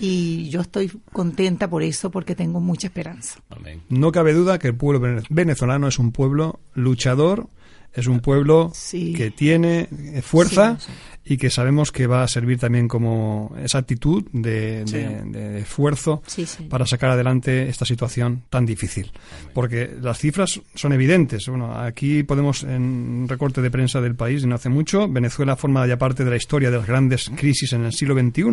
[0.00, 3.38] y yo estoy contenta por eso porque tengo mucha esperanza.
[3.50, 3.82] Amén.
[3.90, 7.48] No cabe duda que el pueblo vene- venezolano es un pueblo luchador,
[7.96, 9.12] es un pueblo Sí.
[9.14, 10.92] que tiene eh, fuerza Sí,
[11.28, 14.96] y que sabemos que va a servir también como esa actitud de, Sí.
[14.98, 16.22] de- de esfuerzo
[16.68, 19.10] para sacar adelante esta situación tan difícil.
[19.52, 21.48] Porque las cifras son evidentes.
[21.48, 25.56] Bueno, aquí podemos, en un recorte de prensa del país de no hace mucho, Venezuela
[25.56, 28.44] forma ya parte de la historia de las grandes crisis en el siglo XXI,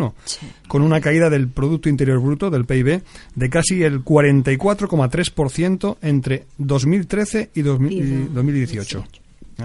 [0.68, 3.04] con una caída del Producto Interior Bruto, del PIB,
[3.36, 9.06] de casi el 44,3% entre 2013 y 2000 y 2018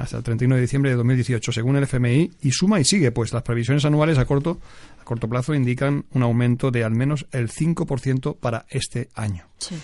[0.03, 3.33] hasta el 31 de diciembre de 2018, según el FMI, y suma y sigue, pues
[3.33, 4.61] las previsiones anuales a corto,
[5.01, 9.47] a corto plazo indican un aumento de al menos el 5% para este año.
[9.59, 9.75] Sí.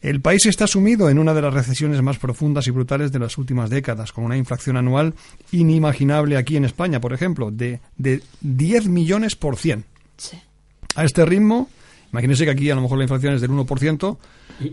[0.00, 3.36] El país está sumido en una de las recesiones más profundas y brutales de las
[3.36, 5.14] últimas décadas, con una inflación anual
[5.52, 9.84] inimaginable aquí en España, por ejemplo, de, de 10 millones por cien.
[10.16, 10.38] Sí.
[10.96, 11.68] A este ritmo,
[12.12, 14.18] imagínense que aquí a lo mejor la inflación es del 1%,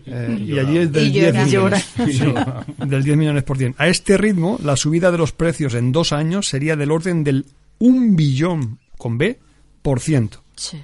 [0.06, 1.46] eh, y allí es del Y 10 llora.
[1.46, 1.90] millones.
[1.96, 3.76] Sí, del 10 millones por cien.
[3.78, 7.46] A este ritmo, la subida de los precios en dos años sería del orden del
[7.80, 9.40] 1 billón, con B,
[9.82, 10.44] por ciento.
[10.56, 10.78] Sí.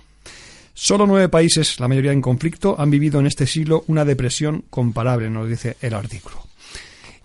[0.75, 5.29] Solo nueve países, la mayoría en conflicto, han vivido en este siglo una depresión comparable,
[5.29, 6.35] nos dice el artículo.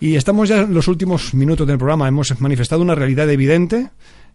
[0.01, 2.07] Y estamos ya en los últimos minutos del programa.
[2.07, 3.89] Hemos manifestado una realidad evidente,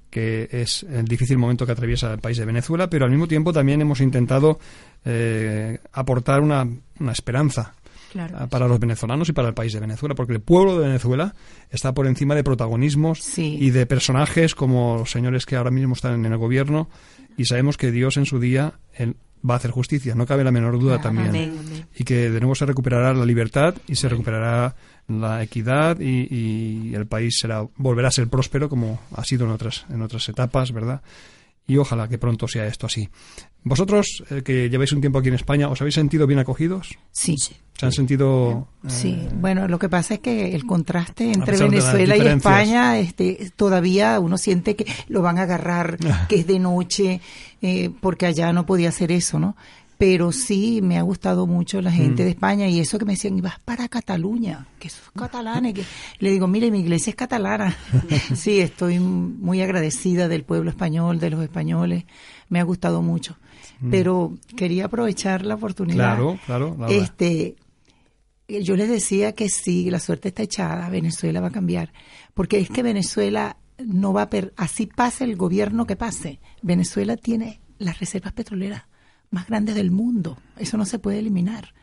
[0.09, 3.53] que es el difícil momento que atraviesa el país de Venezuela, pero al mismo tiempo
[3.53, 4.59] también hemos intentado
[5.05, 6.67] eh, aportar una,
[7.03, 7.73] una esperanza
[8.11, 8.35] Claro.
[8.37, 11.33] ah, para los venezolanos y para el país de Venezuela, porque el pueblo de Venezuela
[11.71, 13.57] está por encima de protagonismos Sí.
[13.59, 16.89] y de personajes como los señores que ahora mismo están en el gobierno
[17.37, 19.15] y sabemos que Dios en su día él
[19.47, 21.29] va a hacer justicia, no cabe la menor duda también.
[21.29, 21.85] Amén, amén.
[21.95, 24.75] Y que de nuevo se recuperará la libertad y se recuperará
[25.09, 29.51] la equidad y, y el país será volverá a ser próspero como ha sido en
[29.51, 31.01] otras en otras etapas, ¿verdad?
[31.67, 33.09] Y ojalá que pronto sea esto así.
[33.63, 36.97] Vosotros, eh, que lleváis un tiempo aquí en España, ¿os habéis sentido bien acogidos?
[37.11, 37.37] Sí.
[37.37, 38.67] ¿Se han sentido...?
[38.83, 42.27] eh, Sí, bueno, lo que pasa es que el contraste entre Venezuela y.
[42.27, 45.97] España, este, todavía uno siente que lo van a agarrar,
[46.27, 47.21] que es de noche,
[47.61, 49.55] eh, porque allá no podía hacer eso, ¿no?
[50.03, 52.25] Pero sí me ha gustado mucho la gente Mm.
[52.25, 55.85] de España y eso que me decían, y vas para Cataluña, que esos catalanes, que
[56.19, 57.73] le digo, mire, mi iglesia es catalana.
[58.35, 62.03] sí, estoy muy agradecida del pueblo español, de los españoles,
[62.49, 63.37] me ha gustado mucho.
[63.79, 63.91] Mm.
[63.91, 66.17] Pero quería aprovechar la oportunidad.
[66.17, 66.93] Claro, claro, Laura.
[66.93, 67.55] Este,
[68.49, 71.93] yo les decía que sí, la suerte está echada, Venezuela va a cambiar,
[72.33, 76.41] porque es que Venezuela no va a per así pase el gobierno que pase.
[76.61, 78.83] Venezuela tiene las reservas petroleras
[79.33, 81.73] más grandes del mundo, eso no se puede eliminar.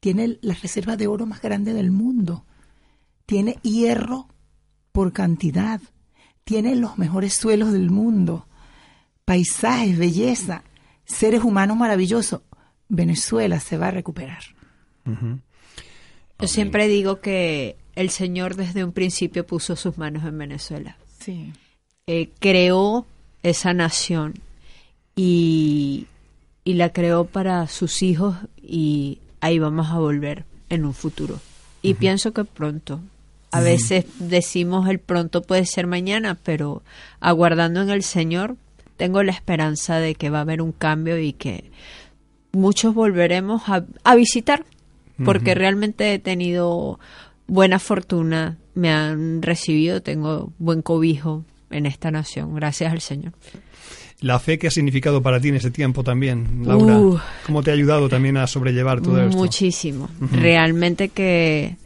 [0.00, 2.44] Tiene las reservas de oro más grandes del mundo.
[3.26, 4.28] Tiene hierro
[4.92, 5.80] por cantidad.
[6.44, 8.46] Tiene los mejores suelos del mundo.
[9.24, 10.62] Paisajes, belleza,
[11.04, 12.42] seres humanos maravillosos.
[12.88, 14.42] Venezuela se va a recuperar.
[16.38, 20.96] Yo siempre digo que el Señor desde un principio puso sus manos en Venezuela.
[21.18, 21.52] Sí.
[22.06, 23.06] Eh, creó
[23.42, 24.34] esa nación
[25.16, 26.06] y,
[26.66, 31.38] y la creó para sus hijos y ahí vamos a volver en un futuro.
[31.80, 33.00] Y pienso que pronto.
[33.52, 36.82] A veces decimos el pronto puede ser mañana, pero
[37.20, 38.56] aguardando en el Señor,
[38.96, 41.70] tengo la esperanza de que va a haber un cambio y que
[42.50, 44.64] muchos volveremos a, a visitar,
[45.24, 46.98] porque realmente he tenido
[47.46, 53.34] buena fortuna, me han recibido, tengo buen cobijo en esta nación, gracias al Señor.
[54.20, 56.98] La fe que ha significado para ti en ese tiempo también, Laura.
[56.98, 57.18] Uh.
[57.44, 59.36] ¿Cómo te ha ayudado también a sobrellevar todo esto?
[59.36, 60.08] Muchísimo.
[60.32, 61.76] Realmente que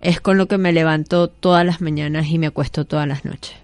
[0.00, 3.56] es con lo que me levanto todas las mañanas y me acuesto todas las noches,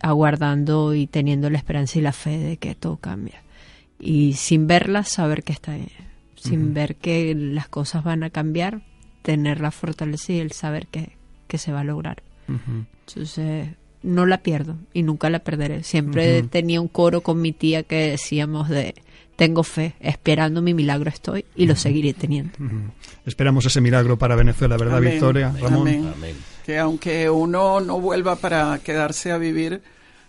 [0.00, 3.42] aguardando y teniendo la esperanza y la fe de que todo cambia.
[4.00, 5.90] Y sin verlas, saber que está bien.
[6.36, 8.82] Sin ver que las cosas van a cambiar,
[9.22, 11.12] tener la fortaleza y el saber que,
[11.46, 12.22] que se va a lograr.
[13.06, 13.68] Entonces,
[14.04, 15.82] no la pierdo y nunca la perderé.
[15.82, 18.94] Siempre tenía un coro con mi tía que decíamos de
[19.36, 22.52] tengo fe, esperando mi milagro estoy y lo seguiré teniendo.
[23.26, 25.10] Esperamos ese milagro para Venezuela, ¿verdad, Amén.
[25.12, 25.52] Victoria?
[25.60, 25.80] Ramón.
[25.88, 26.12] Amén.
[26.14, 26.36] Amén.
[26.64, 29.82] Que aunque uno no vuelva para quedarse a vivir,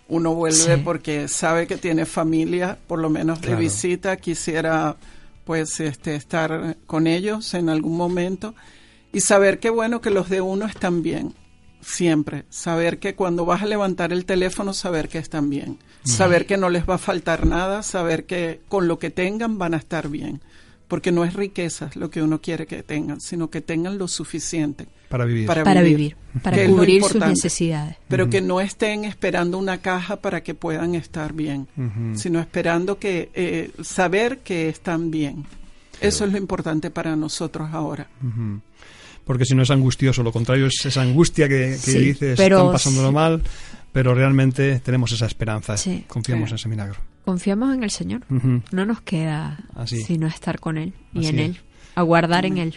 [0.08, 0.82] uno vuelve Sí.
[0.84, 3.60] porque sabe que tiene familia, por lo menos de Claro.
[3.62, 4.96] visita, quisiera
[5.46, 8.56] pues este estar con ellos en algún momento
[9.14, 11.34] y saber que bueno que los de uno están bien.
[11.88, 16.58] Siempre, saber que cuando vas a levantar el teléfono, saber que están bien, saber que
[16.58, 20.10] no les va a faltar nada, saber que con lo que tengan van a estar
[20.10, 20.42] bien,
[20.88, 24.88] porque no es riqueza lo que uno quiere que tengan, sino que tengan lo suficiente
[25.10, 25.46] Para vivir.
[25.46, 27.98] para, Para vivir, para que cubrir sus necesidades.
[28.08, 31.68] pero que no estén esperando una caja para que puedan estar bien,
[32.16, 35.46] sino esperando que eh, saber que están bien.
[36.02, 38.08] Eso es lo importante para nosotros ahora.
[39.26, 42.58] Porque si no es angustioso, lo contrario es esa angustia que, que Sí, dices, pero
[42.58, 43.14] están pasándolo sí.
[43.16, 43.42] mal,
[43.92, 46.04] pero realmente tenemos esa esperanza, Sí.
[46.08, 46.96] confiamos en ese milagro.
[47.26, 48.22] Confiamos en el Señor.
[48.72, 50.02] No nos queda Así.
[50.04, 51.50] sino estar con Él y Así en es.
[51.50, 51.58] Él,
[51.96, 52.76] aguardar en Él.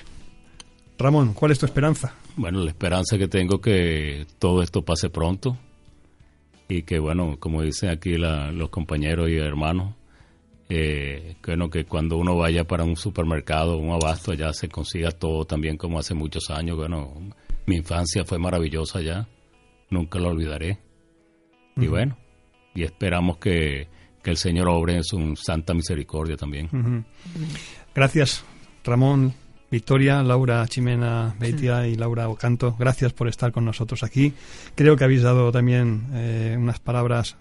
[0.98, 2.14] Ramón, ¿cuál es tu esperanza?
[2.36, 5.58] Bueno, la esperanza que tengo que todo esto pase pronto
[6.68, 9.94] y que, bueno, como dicen aquí la- los compañeros y hermanos,
[10.68, 15.10] eh, que, bueno, que cuando uno vaya para un supermercado, un abasto, allá se consiga
[15.10, 16.76] todo también como hace muchos años.
[16.76, 17.14] Bueno,
[17.66, 19.28] mi infancia fue maravillosa allá,
[19.90, 20.78] nunca lo olvidaré.
[21.76, 22.18] Y bueno,
[22.74, 23.86] y esperamos que,
[24.22, 26.66] que el Señor obre en su santa misericordia también.
[26.66, 27.04] Ujú.
[27.94, 28.44] Gracias,
[28.84, 29.32] Ramón,
[29.70, 32.74] Victoria, Laura Chimena Beitia y Laura Ocanto.
[32.78, 34.32] Gracias por estar con nosotros aquí.
[34.74, 37.36] Creo que habéis dado también eh, unas palabras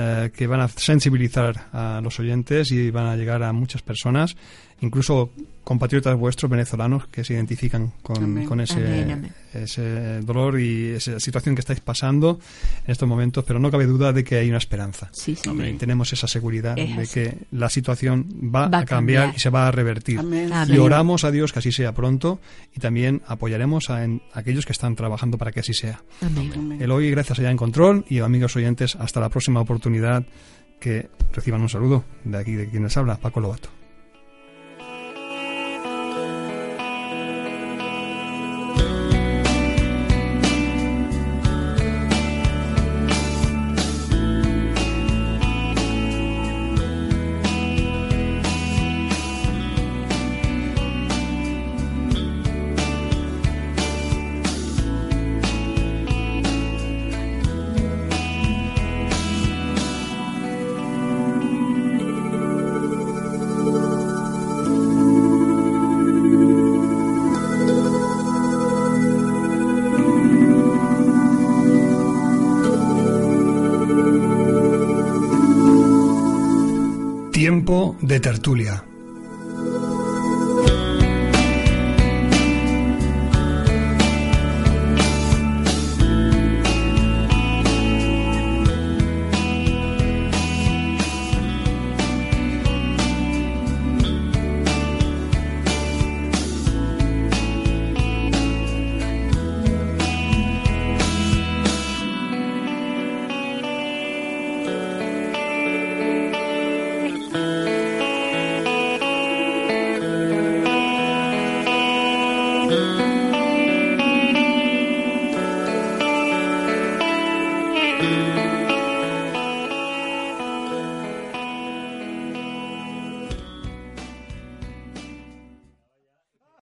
[0.00, 4.34] eh, que van a sensibilizar a los oyentes y van a llegar a muchas personas,
[4.80, 5.30] incluso
[5.70, 8.44] compatriotas vuestros venezolanos que se identifican con, Amén.
[8.44, 9.32] con ese, Amén, amén.
[9.54, 12.40] ese dolor y esa situación que estáis pasando
[12.84, 15.10] en estos momentos, pero no cabe duda de que hay una esperanza.
[15.12, 15.48] Sí, sí.
[15.48, 15.78] Amén.
[15.78, 18.86] Tenemos esa seguridad Es de que la situación va, Va a cambiar,
[19.26, 19.34] cambiar.
[19.36, 20.20] y se va a revertir.
[20.68, 22.40] Y oramos a Dios que así sea pronto
[22.74, 26.02] y también apoyaremos a en- aquellos que están trabajando para que así sea.
[26.20, 26.50] Amén.
[26.52, 26.82] Amén.
[26.82, 30.24] Eloy, gracias allá en control y amigos oyentes, hasta la próxima oportunidad
[30.80, 33.68] que reciban un saludo de aquí de quien les habla, Paco Lobato.